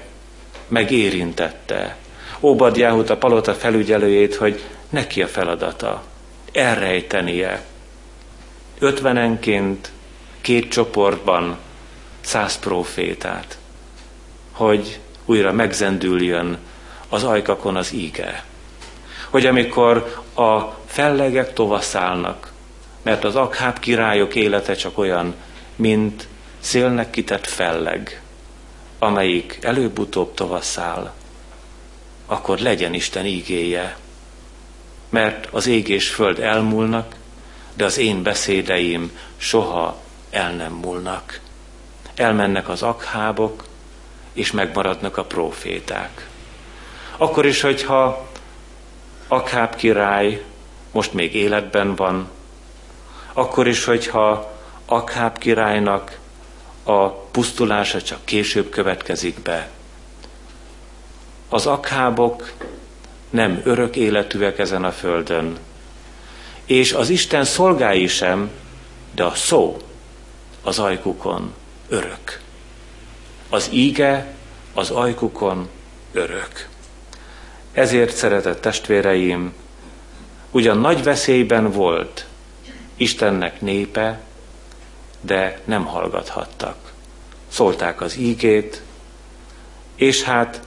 megérintette 0.68 1.96
Óbadjáhut 2.40 3.10
a 3.10 3.18
palota 3.18 3.54
felügyelőjét, 3.54 4.36
hogy 4.36 4.64
neki 4.90 5.22
a 5.22 5.28
feladata 5.28 6.04
elrejtenie. 6.54 7.64
Ötvenenként 8.80 9.92
két 10.42 10.70
csoportban 10.70 11.58
száz 12.22 12.60
profétát, 12.60 13.58
hogy 14.52 15.00
újra 15.26 15.52
megzendüljön 15.52 16.58
az 17.10 17.24
ajkakon 17.24 17.76
az 17.76 17.94
íge. 17.94 18.44
Hogy 19.30 19.46
amikor 19.46 20.24
a 20.36 20.62
fellegek 20.86 21.54
tovaszállnak, 21.54 22.52
mert 23.02 23.24
az 23.24 23.36
akháb 23.36 23.80
királyok 23.80 24.36
élete 24.36 24.74
csak 24.74 24.98
olyan, 24.98 25.36
mint 25.76 26.28
szélnek 26.60 27.10
kitett 27.10 27.48
felleg, 27.48 28.22
amelyik 29.00 29.58
előbb-utóbb 29.62 30.34
tovaszáll, 30.34 31.14
akkor 32.26 32.60
legyen 32.60 32.94
Isten 32.94 33.26
ígéje, 33.26 33.98
mert 35.10 35.48
az 35.52 35.68
ég 35.68 35.88
és 35.88 36.10
föld 36.10 36.40
elmúlnak, 36.40 37.16
de 37.76 37.86
az 37.86 37.98
én 37.98 38.24
beszédeim 38.24 39.18
soha 39.38 40.02
el 40.30 40.52
nem 40.52 40.74
múlnak. 40.74 41.40
Elmennek 42.16 42.70
az 42.70 42.82
akhábok, 42.82 43.64
és 44.34 44.52
megmaradnak 44.52 45.18
a 45.18 45.24
proféták. 45.24 46.28
Akkor 47.18 47.46
is, 47.46 47.62
hogyha 47.62 48.28
Akháb 49.28 49.76
király 49.76 50.44
most 50.92 51.14
még 51.14 51.36
életben 51.36 51.96
van, 51.96 52.30
akkor 53.34 53.68
is, 53.68 53.84
hogyha 53.86 54.54
Akháb 54.86 55.38
királynak 55.38 56.20
a 56.84 57.10
pusztulása 57.10 58.02
csak 58.02 58.26
később 58.26 58.70
következik 58.70 59.40
be. 59.40 59.70
Az 61.50 61.66
akhábok 61.66 62.52
nem 63.30 63.62
örök 63.64 63.96
életűek 63.96 64.60
ezen 64.60 64.84
a 64.84 64.92
földön, 64.92 65.58
és 66.66 66.94
az 66.94 67.10
Isten 67.10 67.44
szolgái 67.44 68.08
sem, 68.08 68.50
de 69.16 69.24
a 69.24 69.34
szó 69.36 69.78
az 70.64 70.80
ajkukon 70.80 71.54
örök 71.88 72.44
az 73.56 73.70
íge 73.72 74.34
az 74.74 74.90
ajkukon 74.90 75.70
örök. 76.12 76.68
Ezért, 77.72 78.16
szeretett 78.16 78.62
testvéreim, 78.62 79.54
ugyan 80.52 80.78
nagy 80.78 81.04
veszélyben 81.04 81.72
volt 81.72 82.26
Istennek 82.96 83.62
népe, 83.62 84.20
de 85.22 85.60
nem 85.66 85.86
hallgathattak. 85.86 86.94
Szólták 87.48 88.02
az 88.02 88.18
ígét, 88.18 88.82
és 89.96 90.24
hát 90.24 90.62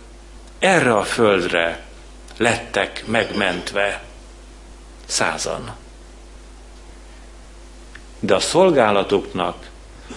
erre 0.58 0.96
a 0.96 1.02
földre 1.02 1.84
lettek 2.36 3.06
megmentve 3.06 4.02
százan. 5.06 5.76
De 8.20 8.34
a 8.34 8.40
szolgálatuknak 8.40 9.70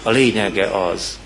a 0.04 0.10
lényege 0.10 0.66
az, 0.66 1.20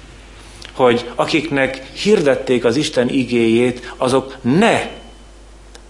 hogy 0.71 1.09
akiknek 1.15 1.87
hirdették 1.93 2.65
az 2.65 2.75
Isten 2.75 3.09
igéjét, 3.09 3.93
azok 3.97 4.35
ne 4.41 4.89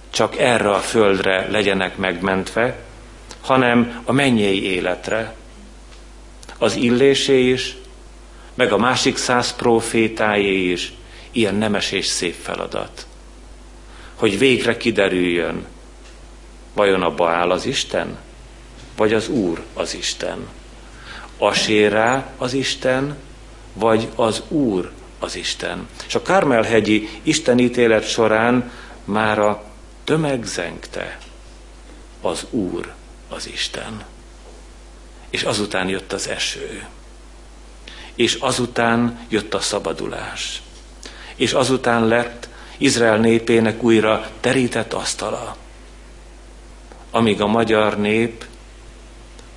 csak 0.09 0.37
erre 0.37 0.71
a 0.71 0.79
földre 0.79 1.47
legyenek 1.49 1.97
megmentve, 1.97 2.79
hanem 3.41 4.01
a 4.05 4.11
mennyei 4.11 4.63
életre. 4.63 5.35
Az 6.57 6.75
illésé 6.75 7.49
is, 7.49 7.75
meg 8.53 8.71
a 8.71 8.77
másik 8.77 9.17
száz 9.17 9.55
profétájé 9.55 10.71
is 10.71 10.93
ilyen 11.31 11.55
nemes 11.55 11.91
és 11.91 12.05
szép 12.05 12.35
feladat. 12.41 13.07
Hogy 14.15 14.37
végre 14.37 14.77
kiderüljön, 14.77 15.65
vajon 16.73 17.01
abba 17.01 17.29
áll 17.29 17.51
az 17.51 17.65
Isten, 17.65 18.17
vagy 18.97 19.13
az 19.13 19.27
Úr 19.29 19.63
az 19.73 19.95
Isten. 19.95 20.47
Asérá 21.37 22.29
az 22.37 22.53
Isten, 22.53 23.17
vagy 23.73 24.09
az 24.15 24.43
Úr 24.47 24.91
az 25.19 25.35
Isten. 25.35 25.87
És 26.07 26.15
a 26.15 26.21
Kármelhegyi 26.21 27.09
istenítélet 27.23 28.07
során 28.07 28.71
már 29.03 29.39
a 29.39 29.63
tömeg 30.03 30.43
zengte, 30.43 31.17
az 32.21 32.45
Úr 32.49 32.93
az 33.29 33.47
Isten. 33.47 34.03
És 35.29 35.43
azután 35.43 35.89
jött 35.89 36.13
az 36.13 36.27
eső. 36.27 36.85
És 38.15 38.33
azután 38.33 39.19
jött 39.29 39.53
a 39.53 39.59
szabadulás. 39.59 40.61
És 41.35 41.53
azután 41.53 42.07
lett 42.07 42.49
Izrael 42.77 43.17
népének 43.17 43.83
újra 43.83 44.29
terített 44.39 44.93
asztala. 44.93 45.55
Amíg 47.11 47.41
a 47.41 47.47
magyar 47.47 47.97
nép 47.97 48.45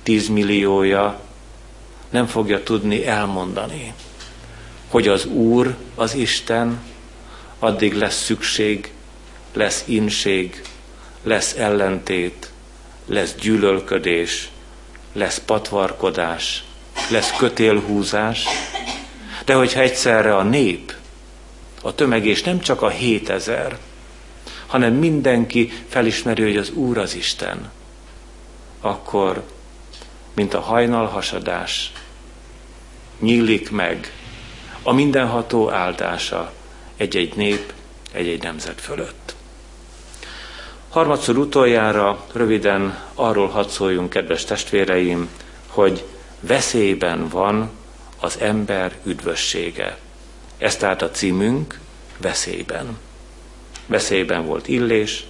tízmilliója 0.03 1.19
nem 2.09 2.25
fogja 2.25 2.63
tudni 2.63 3.07
elmondani, 3.07 3.93
hogy 4.89 5.07
az 5.07 5.25
Úr, 5.25 5.75
az 5.95 6.13
Isten, 6.13 6.79
addig 7.59 7.93
lesz 7.93 8.23
szükség, 8.23 8.91
lesz 9.53 9.83
inség, 9.85 10.61
lesz 11.23 11.55
ellentét, 11.57 12.51
lesz 13.05 13.35
gyűlölködés, 13.35 14.49
lesz 15.13 15.41
patvarkodás, 15.45 16.63
lesz 17.11 17.37
kötélhúzás, 17.37 18.45
de 19.45 19.53
hogyha 19.53 19.79
egyszerre 19.79 20.35
a 20.35 20.43
nép, 20.43 20.93
a 21.81 21.95
tömeg 21.95 22.25
és 22.25 22.43
nem 22.43 22.59
csak 22.59 22.81
a 22.81 22.89
hétezer, 22.89 23.77
hanem 24.67 24.93
mindenki 24.93 25.71
felismeri, 25.87 26.41
hogy 26.41 26.57
az 26.57 26.69
Úr 26.69 26.97
az 26.97 27.15
Isten, 27.15 27.71
akkor, 28.81 29.43
mint 30.33 30.53
a 30.53 30.59
hajnal 30.59 31.05
hasadás, 31.05 31.91
nyílik 33.19 33.71
meg 33.71 34.13
a 34.83 34.93
mindenható 34.93 35.69
áldása 35.69 36.53
egy-egy 36.97 37.35
nép, 37.35 37.73
egy-egy 38.11 38.43
nemzet 38.43 38.81
fölött. 38.81 39.35
Harmadszor 40.89 41.37
utoljára 41.37 42.25
röviden 42.33 42.99
arról 43.13 43.47
hadd 43.47 43.67
szóljunk, 43.67 44.09
kedves 44.09 44.45
testvéreim, 44.45 45.29
hogy 45.67 46.05
veszélyben 46.39 47.27
van 47.27 47.69
az 48.19 48.37
ember 48.39 48.97
üdvössége. 49.03 49.97
Ez 50.57 50.75
tehát 50.75 51.01
a 51.01 51.11
címünk, 51.11 51.79
veszélyben. 52.17 52.97
Veszélyben 53.85 54.45
volt 54.45 54.67
Illés, 54.67 55.25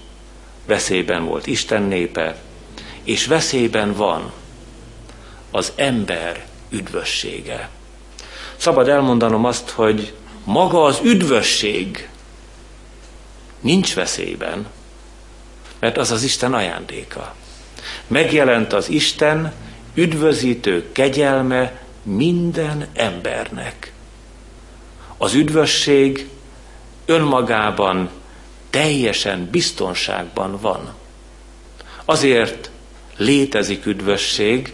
veszélyben 0.66 1.24
volt 1.24 1.46
Isten 1.46 1.82
népe, 1.82 2.36
és 3.02 3.26
veszélyben 3.26 3.92
van 3.92 4.32
az 5.50 5.72
ember 5.76 6.46
üdvössége. 6.70 7.68
Szabad 8.60 8.88
elmondanom 8.88 9.44
azt, 9.44 9.70
hogy 9.70 10.14
maga 10.44 10.84
az 10.84 11.00
üdvösség 11.02 12.08
nincs 13.60 13.94
veszélyben, 13.94 14.66
mert 15.78 15.96
az 15.96 16.10
az 16.10 16.22
Isten 16.22 16.54
ajándéka. 16.54 17.34
Megjelent 18.06 18.72
az 18.72 18.88
Isten 18.88 19.52
üdvözítő 19.94 20.92
kegyelme 20.92 21.82
minden 22.02 22.88
embernek. 22.94 23.92
Az 25.16 25.34
üdvösség 25.34 26.28
önmagában 27.06 28.10
teljesen 28.70 29.48
biztonságban 29.50 30.58
van. 30.60 30.94
Azért 32.04 32.70
létezik 33.16 33.86
üdvösség 33.86 34.72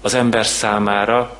az 0.00 0.14
ember 0.14 0.46
számára, 0.46 1.39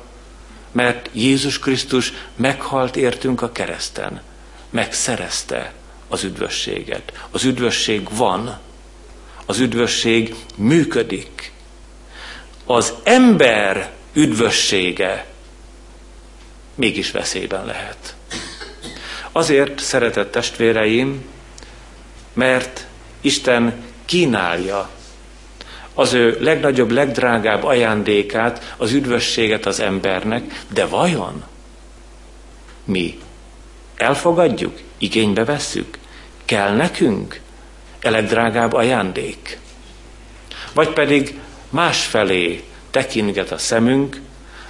mert 0.71 1.09
Jézus 1.13 1.59
Krisztus 1.59 2.13
meghalt 2.35 2.95
értünk 2.95 3.41
a 3.41 3.51
kereszten, 3.51 4.21
megszerezte 4.69 5.73
az 6.07 6.23
üdvösséget. 6.23 7.27
Az 7.31 7.43
üdvösség 7.43 8.07
van, 8.11 8.59
az 9.45 9.59
üdvösség 9.59 10.35
működik. 10.55 11.51
Az 12.65 12.93
ember 13.03 13.91
üdvössége 14.13 15.25
mégis 16.75 17.11
veszélyben 17.11 17.65
lehet. 17.65 18.15
Azért, 19.31 19.79
szeretett 19.79 20.31
testvéreim, 20.31 21.25
mert 22.33 22.85
Isten 23.21 23.83
kínálja 24.05 24.89
az 25.93 26.13
ő 26.13 26.37
legnagyobb, 26.39 26.91
legdrágább 26.91 27.63
ajándékát, 27.63 28.73
az 28.77 28.91
üdvösséget 28.91 29.65
az 29.65 29.79
embernek, 29.79 30.63
de 30.73 30.85
vajon 30.85 31.43
mi 32.83 33.19
elfogadjuk, 33.95 34.79
igénybe 34.97 35.45
vesszük? 35.45 35.97
Kell 36.45 36.75
nekünk 36.75 37.39
e 37.99 38.09
legdrágább 38.09 38.73
ajándék? 38.73 39.59
Vagy 40.73 40.89
pedig 40.89 41.39
másfelé 41.69 42.63
tekintget 42.91 43.51
a 43.51 43.57
szemünk, 43.57 44.21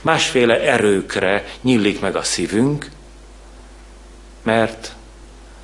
másféle 0.02 0.62
erőkre 0.62 1.46
nyílik 1.62 2.00
meg 2.00 2.16
a 2.16 2.24
szívünk, 2.24 2.90
mert 4.44 4.96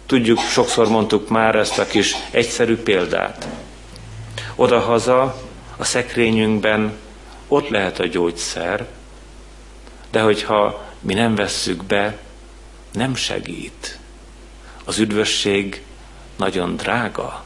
tudjuk, 0.05 0.39
sokszor 0.39 0.89
mondtuk 0.89 1.29
már 1.29 1.55
ezt 1.55 1.79
a 1.79 1.85
kis 1.85 2.15
egyszerű 2.31 2.77
példát. 2.77 3.47
Odahaza 4.55 5.46
a 5.77 5.83
szekrényünkben 5.83 6.97
ott 7.47 7.69
lehet 7.69 7.99
a 7.99 8.05
gyógyszer, 8.05 8.87
de 10.11 10.21
hogyha 10.21 10.85
mi 10.99 11.13
nem 11.13 11.35
vesszük 11.35 11.83
be, 11.83 12.17
nem 12.91 13.15
segít. 13.15 13.99
Az 14.85 14.97
üdvösség 14.97 15.83
nagyon 16.35 16.75
drága. 16.75 17.43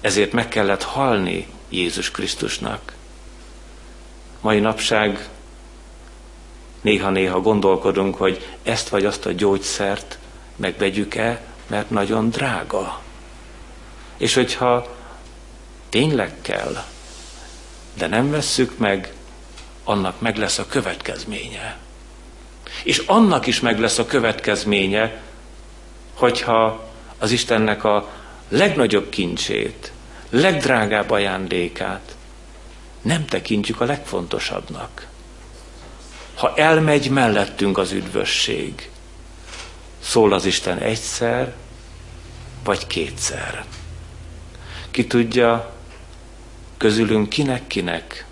Ezért 0.00 0.32
meg 0.32 0.48
kellett 0.48 0.82
halni 0.82 1.46
Jézus 1.68 2.10
Krisztusnak. 2.10 2.94
Mai 4.40 4.60
napság 4.60 5.28
néha-néha 6.80 7.40
gondolkodunk, 7.40 8.16
hogy 8.16 8.56
ezt 8.62 8.88
vagy 8.88 9.04
azt 9.04 9.26
a 9.26 9.32
gyógyszert 9.32 10.18
megvegyük-e, 10.56 11.40
mert 11.66 11.90
nagyon 11.90 12.30
drága. 12.30 13.00
És 14.16 14.34
hogyha 14.34 14.98
tényleg 15.90 16.34
kell, 16.42 16.84
de 17.94 18.06
nem 18.06 18.30
vesszük 18.30 18.78
meg, 18.78 19.12
annak 19.84 20.20
meg 20.20 20.36
lesz 20.36 20.58
a 20.58 20.66
következménye. 20.66 21.76
És 22.84 22.98
annak 22.98 23.46
is 23.46 23.60
meg 23.60 23.78
lesz 23.78 23.98
a 23.98 24.06
következménye, 24.06 25.20
hogyha 26.14 26.90
az 27.18 27.30
Istennek 27.30 27.84
a 27.84 28.08
legnagyobb 28.48 29.08
kincsét, 29.08 29.92
legdrágább 30.30 31.10
ajándékát 31.10 32.16
nem 33.02 33.26
tekintjük 33.26 33.80
a 33.80 33.84
legfontosabbnak. 33.84 35.06
Ha 36.34 36.54
elmegy 36.56 37.10
mellettünk 37.10 37.78
az 37.78 37.92
üdvösség, 37.92 38.90
szól 40.02 40.32
az 40.32 40.44
Isten 40.44 40.78
egyszer, 40.78 41.54
vagy 42.64 42.86
kétszer. 42.86 43.64
Ki 44.90 45.06
tudja, 45.06 45.72
közülünk 46.80 47.28
kinek-kinek, 47.28 48.24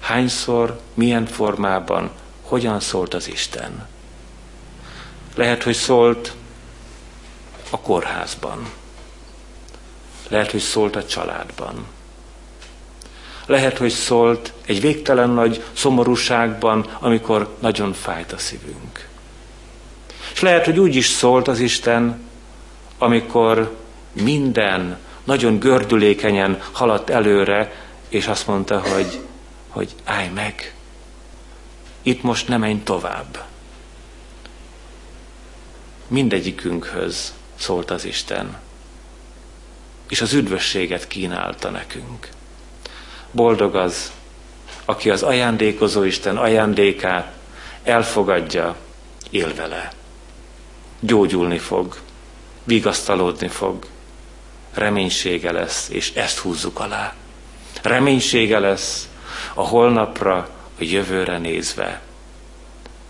hányszor, 0.00 0.80
milyen 0.94 1.26
formában, 1.26 2.10
hogyan 2.42 2.80
szólt 2.80 3.14
az 3.14 3.28
Isten. 3.28 3.88
Lehet, 5.34 5.62
hogy 5.62 5.74
szólt 5.74 6.34
a 7.70 7.80
kórházban. 7.80 8.70
Lehet, 10.28 10.50
hogy 10.50 10.60
szólt 10.60 10.96
a 10.96 11.04
családban. 11.04 11.86
Lehet, 13.46 13.78
hogy 13.78 13.90
szólt 13.92 14.52
egy 14.66 14.80
végtelen 14.80 15.30
nagy 15.30 15.64
szomorúságban, 15.72 16.96
amikor 17.00 17.56
nagyon 17.60 17.92
fájt 17.92 18.32
a 18.32 18.38
szívünk. 18.38 19.08
És 20.32 20.40
lehet, 20.40 20.64
hogy 20.64 20.78
úgy 20.78 20.94
is 20.94 21.06
szólt 21.06 21.48
az 21.48 21.58
Isten, 21.58 22.20
amikor 22.98 23.76
minden 24.12 24.98
nagyon 25.28 25.58
gördülékenyen 25.58 26.60
haladt 26.72 27.10
előre, 27.10 27.72
és 28.08 28.26
azt 28.26 28.46
mondta, 28.46 28.80
hogy, 28.80 29.20
hogy 29.68 29.94
állj 30.04 30.28
meg, 30.28 30.74
itt 32.02 32.22
most 32.22 32.48
nem 32.48 32.60
menj 32.60 32.80
tovább. 32.82 33.44
Mindegyikünkhöz 36.06 37.34
szólt 37.54 37.90
az 37.90 38.04
Isten, 38.04 38.58
és 40.08 40.20
az 40.20 40.32
üdvösséget 40.32 41.08
kínálta 41.08 41.70
nekünk. 41.70 42.28
Boldog 43.30 43.74
az, 43.74 44.12
aki 44.84 45.10
az 45.10 45.22
ajándékozó 45.22 46.02
Isten 46.02 46.36
ajándékát 46.36 47.32
elfogadja, 47.82 48.76
él 49.30 49.54
vele. 49.54 49.92
Gyógyulni 51.00 51.58
fog, 51.58 51.96
vigasztalódni 52.64 53.48
fog, 53.48 53.86
reménysége 54.78 55.52
lesz, 55.52 55.88
és 55.88 56.12
ezt 56.14 56.38
húzzuk 56.38 56.80
alá. 56.80 57.14
Reménysége 57.82 58.58
lesz 58.58 59.08
a 59.54 59.62
holnapra, 59.62 60.36
a 60.78 60.84
jövőre 60.84 61.38
nézve. 61.38 62.00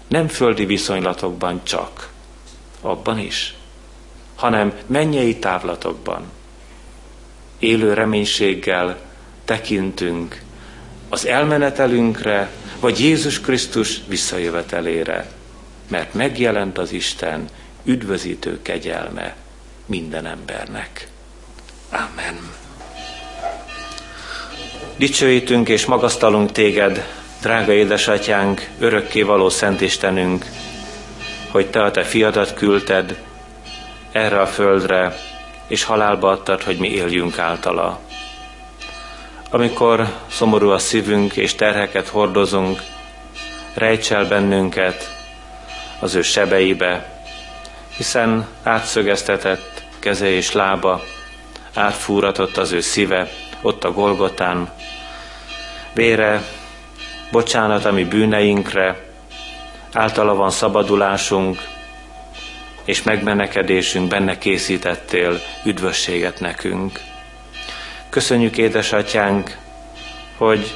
Nem 0.08 0.28
földi 0.28 0.64
viszonylatokban 0.64 1.60
csak, 1.64 2.08
abban 2.80 3.18
is, 3.18 3.54
hanem 4.34 4.72
mennyei 4.86 5.38
távlatokban. 5.38 6.22
Élő 7.58 7.92
reménységgel 7.92 8.98
tekintünk 9.44 10.42
az 11.08 11.26
elmenetelünkre, 11.26 12.50
vagy 12.80 13.00
Jézus 13.00 13.40
Krisztus 13.40 14.00
visszajövetelére, 14.06 15.30
mert 15.88 16.14
megjelent 16.14 16.78
az 16.78 16.92
Isten 16.92 17.48
üdvözítő 17.84 18.62
kegyelme 18.62 19.36
minden 19.86 20.26
embernek. 20.26 21.08
Amen. 21.90 22.50
Dicsőítünk 24.96 25.68
és 25.68 25.86
magasztalunk 25.86 26.52
téged, 26.52 27.06
drága 27.40 27.72
édesatyánk, 27.72 28.68
örökké 28.78 29.22
való 29.22 29.48
Szent 29.48 29.80
Istenünk, 29.80 30.46
hogy 31.50 31.70
te 31.70 31.82
a 31.82 31.90
te 31.90 32.02
fiadat 32.02 32.54
küldted 32.54 33.22
erre 34.12 34.40
a 34.40 34.46
földre, 34.46 35.16
és 35.66 35.84
halálba 35.84 36.30
adtad, 36.30 36.62
hogy 36.62 36.78
mi 36.78 36.88
éljünk 36.88 37.38
általa. 37.38 38.00
Amikor 39.50 40.14
szomorú 40.30 40.68
a 40.68 40.78
szívünk 40.78 41.36
és 41.36 41.54
terheket 41.54 42.08
hordozunk, 42.08 42.82
rejtsel 43.74 44.24
bennünket 44.24 45.16
az 46.00 46.14
ő 46.14 46.22
sebeibe, 46.22 47.22
hiszen 47.96 48.46
átszögeztetett 48.62 49.82
keze 49.98 50.30
és 50.30 50.52
lába, 50.52 51.02
átfúratott 51.78 52.56
az 52.56 52.72
ő 52.72 52.80
szíve, 52.80 53.28
ott 53.62 53.84
a 53.84 53.92
Golgotán. 53.92 54.70
Vére, 55.94 56.42
bocsánat 57.30 57.84
a 57.84 57.92
mi 57.92 58.04
bűneinkre, 58.04 59.06
általa 59.92 60.34
van 60.34 60.50
szabadulásunk, 60.50 61.58
és 62.84 63.02
megmenekedésünk, 63.02 64.08
benne 64.08 64.38
készítettél 64.38 65.40
üdvösséget 65.64 66.40
nekünk. 66.40 67.00
Köszönjük, 68.08 68.56
édesatyánk, 68.56 69.56
hogy 70.36 70.74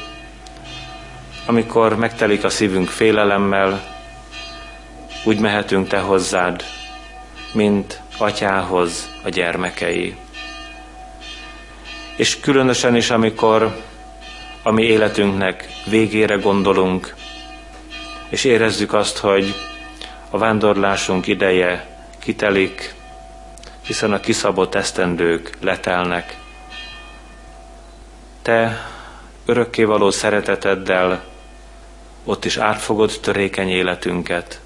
amikor 1.46 1.96
megtelik 1.96 2.44
a 2.44 2.50
szívünk 2.50 2.88
félelemmel, 2.88 3.80
úgy 5.24 5.38
mehetünk 5.38 5.88
Te 5.88 5.98
hozzád, 5.98 6.64
mint 7.52 8.00
atyához 8.18 9.10
a 9.22 9.28
gyermekei. 9.28 10.16
És 12.16 12.40
különösen 12.40 12.96
is, 12.96 13.10
amikor 13.10 13.76
a 14.62 14.70
mi 14.70 14.82
életünknek 14.82 15.68
végére 15.86 16.34
gondolunk, 16.34 17.14
és 18.28 18.44
érezzük 18.44 18.92
azt, 18.92 19.18
hogy 19.18 19.54
a 20.30 20.38
vándorlásunk 20.38 21.26
ideje 21.26 21.86
kitelik, 22.18 22.94
hiszen 23.86 24.12
a 24.12 24.20
kiszabott 24.20 24.74
esztendők 24.74 25.50
letelnek. 25.60 26.36
Te 28.42 28.86
örökkévaló 29.44 30.10
szereteteddel 30.10 31.24
ott 32.24 32.44
is 32.44 32.56
átfogod 32.56 33.18
törékeny 33.20 33.68
életünket, 33.68 34.60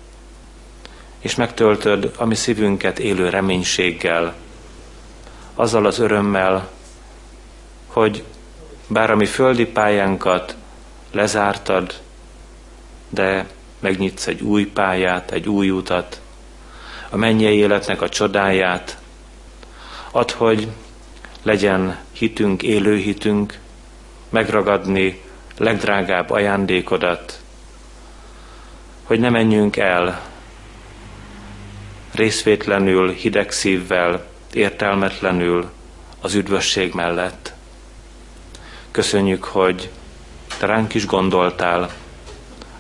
és 1.19 1.35
megtöltöd 1.35 2.13
a 2.17 2.25
mi 2.25 2.35
szívünket 2.35 2.99
élő 2.99 3.29
reménységgel, 3.29 4.35
azzal 5.55 5.87
az 5.87 5.99
örömmel, 5.99 6.69
hogy 7.97 8.23
bár 8.89 9.11
a 9.11 9.17
mi 9.17 9.27
földi 9.27 9.67
pályánkat 9.67 10.57
lezártad, 11.13 11.95
de 13.09 13.47
megnyitsz 13.79 14.27
egy 14.27 14.43
új 14.43 14.65
pályát, 14.65 15.31
egy 15.31 15.49
új 15.49 15.71
utat, 15.71 16.21
a 17.11 17.17
mennyei 17.17 17.57
életnek 17.57 18.03
a 18.03 18.09
csodáját, 18.09 18.99
ad, 20.11 20.31
hogy 20.31 20.69
legyen 21.43 21.99
hitünk, 22.13 22.63
élő 22.63 22.97
hitünk, 22.97 23.59
megragadni 24.29 25.23
legdrágább 25.57 26.31
ajándékodat, 26.31 27.41
hogy 29.05 29.21
ne 29.21 29.31
menjünk 29.31 29.77
el 29.77 30.23
részvétlenül, 32.15 33.13
hideg 33.13 33.51
szívvel, 33.51 34.27
értelmetlenül 34.53 35.71
az 36.21 36.35
üdvösség 36.35 36.95
mellett. 36.95 37.56
Köszönjük, 38.97 39.45
hogy 39.45 39.91
te 40.59 40.67
ránk 40.67 40.95
is 40.95 41.07
gondoltál, 41.07 41.91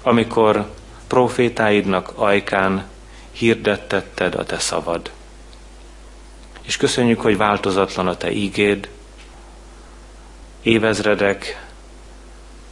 amikor 0.02 0.70
profétáidnak 1.06 2.12
ajkán 2.14 2.84
hirdettetted 3.32 4.34
a 4.34 4.44
te 4.44 4.58
szavad. 4.58 5.10
És 6.62 6.76
köszönjük, 6.76 7.20
hogy 7.20 7.36
változatlan 7.36 8.06
a 8.06 8.16
te 8.16 8.30
ígéd, 8.32 8.88
évezredek 10.62 11.66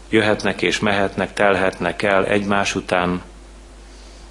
jöhetnek 0.09 0.63
és 0.63 0.79
mehetnek, 0.79 1.33
telhetnek 1.33 2.03
el 2.03 2.27
egymás 2.27 2.75
után, 2.75 3.23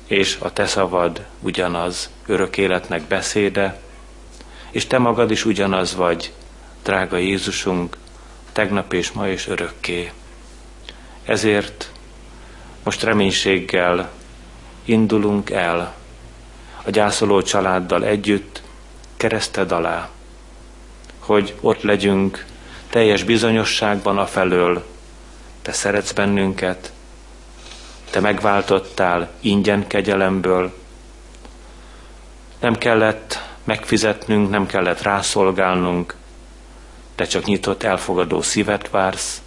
és 0.08 0.38
a 0.40 0.54
te 0.54 0.66
szavad 0.66 1.26
ugyanaz, 1.40 2.10
örök 2.26 2.58
életnek 2.58 3.02
beszéde, 3.02 3.80
és 4.72 4.88
te 4.88 4.98
magad 4.98 5.32
is 5.32 5.46
ugyanaz 5.46 5.96
vagy, 5.96 6.34
drága 6.84 7.18
Jézusunk, 7.18 8.02
tegnap 8.54 8.94
és 8.94 9.12
ma 9.12 9.28
és 9.28 9.48
örökké. 9.48 10.12
Ezért 11.24 11.92
most 12.84 13.04
reménységgel 13.04 14.12
indulunk 14.86 15.50
el 15.50 15.96
a 16.84 16.90
gyászoló 16.90 17.42
családdal 17.42 18.06
együtt 18.06 18.62
kereszted 19.18 19.72
alá, 19.72 20.10
hogy 21.20 21.56
ott 21.62 21.82
legyünk 21.82 22.46
teljes 22.90 23.24
bizonyosságban 23.24 24.18
a 24.18 24.26
felől, 24.26 24.86
te 25.62 25.72
szeretsz 25.72 26.12
bennünket, 26.12 26.92
te 28.10 28.20
megváltottál 28.20 29.32
ingyen 29.40 29.88
kegyelemből, 29.88 30.74
nem 32.60 32.76
kellett 32.76 33.40
megfizetnünk, 33.64 34.50
nem 34.50 34.66
kellett 34.66 35.02
rászolgálnunk, 35.02 36.16
te 37.16 37.26
csak 37.26 37.46
nyitott 37.46 37.84
elfogadó 37.84 38.42
szívet 38.42 38.90
vársz, 38.90 39.42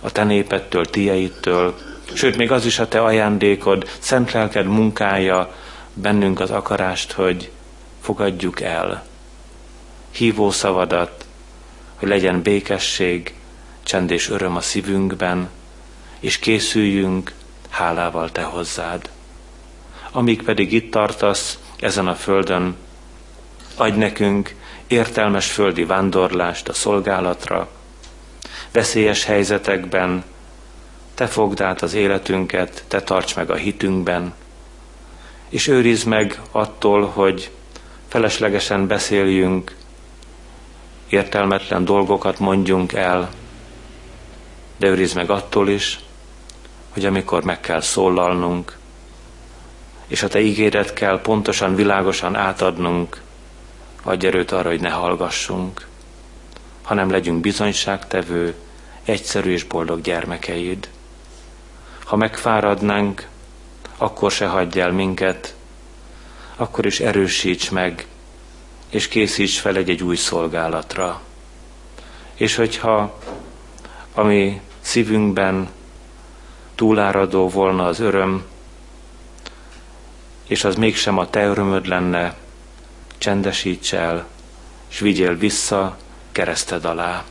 a 0.00 0.12
te 0.12 0.24
népettől, 0.24 0.84
tieitől, 0.84 1.74
sőt, 2.12 2.36
még 2.36 2.52
az 2.52 2.64
is 2.64 2.78
a 2.78 2.88
te 2.88 3.00
ajándékod, 3.02 3.88
szent 3.98 4.32
lelked 4.32 4.66
munkája 4.66 5.54
bennünk 5.94 6.40
az 6.40 6.50
akarást, 6.50 7.12
hogy 7.12 7.50
fogadjuk 8.00 8.60
el 8.60 9.08
hívó 10.10 10.50
szavadat, 10.50 11.24
hogy 11.96 12.08
legyen 12.08 12.42
békesség, 12.42 13.34
csend 13.82 14.10
és 14.10 14.30
öröm 14.30 14.56
a 14.56 14.60
szívünkben, 14.60 15.48
és 16.20 16.38
készüljünk 16.38 17.32
hálával 17.68 18.30
te 18.30 18.42
hozzád. 18.42 19.10
Amíg 20.12 20.42
pedig 20.42 20.72
itt 20.72 20.90
tartasz 20.90 21.58
ezen 21.80 22.08
a 22.08 22.14
földön, 22.14 22.76
adj 23.76 23.98
nekünk 23.98 24.54
értelmes 24.90 25.50
földi 25.50 25.84
vándorlást 25.84 26.68
a 26.68 26.72
szolgálatra, 26.72 27.68
veszélyes 28.72 29.24
helyzetekben, 29.24 30.24
te 31.14 31.26
fogd 31.26 31.60
át 31.60 31.82
az 31.82 31.94
életünket, 31.94 32.84
te 32.88 33.02
tarts 33.02 33.36
meg 33.36 33.50
a 33.50 33.54
hitünkben, 33.54 34.34
és 35.48 35.66
őrizd 35.66 36.06
meg 36.06 36.40
attól, 36.50 37.06
hogy 37.06 37.50
feleslegesen 38.08 38.86
beszéljünk, 38.86 39.76
értelmetlen 41.08 41.84
dolgokat 41.84 42.38
mondjunk 42.38 42.92
el, 42.92 43.30
de 44.76 44.86
őrizd 44.86 45.16
meg 45.16 45.30
attól 45.30 45.68
is, 45.68 46.00
hogy 46.88 47.04
amikor 47.04 47.44
meg 47.44 47.60
kell 47.60 47.80
szólalnunk, 47.80 48.76
és 50.06 50.22
a 50.22 50.28
te 50.28 50.40
ígéret 50.40 50.92
kell 50.92 51.20
pontosan, 51.20 51.74
világosan 51.74 52.36
átadnunk, 52.36 53.20
adj 54.02 54.26
erőt 54.26 54.50
arra, 54.50 54.68
hogy 54.68 54.80
ne 54.80 54.90
hallgassunk, 54.90 55.86
hanem 56.82 57.10
legyünk 57.10 57.40
bizonyságtevő, 57.40 58.54
egyszerű 59.04 59.52
és 59.52 59.64
boldog 59.64 60.00
gyermekeid. 60.00 60.88
Ha 62.04 62.16
megfáradnánk, 62.16 63.28
akkor 63.96 64.30
se 64.30 64.46
hagyj 64.46 64.80
el 64.80 64.92
minket, 64.92 65.54
akkor 66.56 66.86
is 66.86 67.00
erősíts 67.00 67.70
meg, 67.70 68.06
és 68.88 69.08
készíts 69.08 69.60
fel 69.60 69.76
egy, 69.76 69.90
egy 69.90 70.02
új 70.02 70.16
szolgálatra. 70.16 71.20
És 72.34 72.54
hogyha 72.54 73.18
ami 74.14 74.60
szívünkben 74.80 75.68
túláradó 76.74 77.48
volna 77.48 77.84
az 77.86 78.00
öröm, 78.00 78.44
és 80.46 80.64
az 80.64 80.74
mégsem 80.74 81.18
a 81.18 81.30
te 81.30 81.44
örömöd 81.44 81.86
lenne, 81.86 82.34
csendesíts 83.20 83.94
el, 83.94 84.26
és 84.90 84.98
vigyél 84.98 85.36
vissza 85.36 85.96
kereszted 86.32 86.84
alá. 86.84 87.24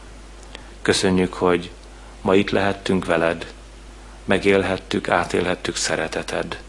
Köszönjük, 0.81 1.33
hogy 1.33 1.71
ma 2.21 2.35
itt 2.35 2.49
lehettünk 2.49 3.05
veled, 3.05 3.53
megélhettük, 4.25 5.09
átélhettük 5.09 5.75
szereteted. 5.75 6.61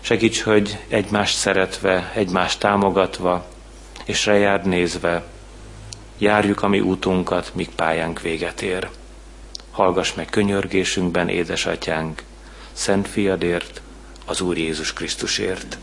Segíts, 0.00 0.42
hogy 0.42 0.78
egymást 0.88 1.36
szeretve, 1.36 2.12
egymást 2.14 2.58
támogatva, 2.58 3.46
és 4.04 4.26
rejárd 4.26 4.66
nézve, 4.66 5.24
járjuk 6.18 6.62
a 6.62 6.68
mi 6.68 6.80
útunkat, 6.80 7.54
míg 7.54 7.68
pályánk 7.68 8.20
véget 8.20 8.62
ér. 8.62 8.88
Hallgass 9.70 10.12
meg 10.12 10.26
könyörgésünkben, 10.26 11.28
édesatyánk, 11.28 12.22
Szent 12.72 13.08
Fiadért, 13.08 13.80
az 14.24 14.40
Úr 14.40 14.58
Jézus 14.58 14.92
Krisztusért. 14.92 15.78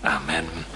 Amen. 0.00 0.75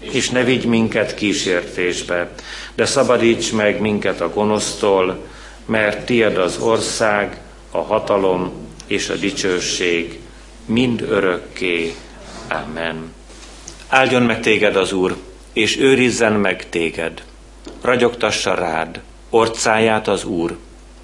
És 0.00 0.30
ne 0.30 0.44
vigy 0.44 0.64
minket 0.64 1.14
kísértésbe, 1.14 2.30
de 2.74 2.84
szabadíts 2.84 3.52
meg 3.52 3.80
minket 3.80 4.20
a 4.20 4.30
gonosztól, 4.30 5.26
mert 5.66 6.06
tied 6.06 6.38
az 6.38 6.58
ország, 6.58 7.40
a 7.70 7.78
hatalom 7.78 8.52
és 8.86 9.08
a 9.08 9.14
dicsőség 9.14 10.18
mind 10.64 11.00
örökké. 11.00 11.94
Amen. 12.48 13.12
Áldjon 13.88 14.22
meg 14.22 14.40
téged 14.40 14.76
az 14.76 14.92
Úr, 14.92 15.16
és 15.52 15.78
őrizzen 15.78 16.32
meg 16.32 16.68
téged. 16.68 17.22
Ragyogtassa 17.80 18.54
rád, 18.54 19.00
orcáját 19.30 20.08
az 20.08 20.24
Úr, 20.24 20.56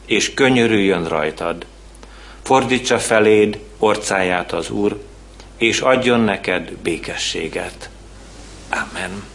és 0.06 0.34
könyörüljön 0.34 1.08
rajtad. 1.08 1.66
Fordítsa 2.42 2.98
feléd 2.98 3.58
orcáját 3.78 4.52
az 4.52 4.70
Úr, 4.70 5.02
és 5.56 5.80
adjon 5.80 6.20
neked 6.20 6.72
békességet. 6.82 7.90
Amen. 8.74 9.33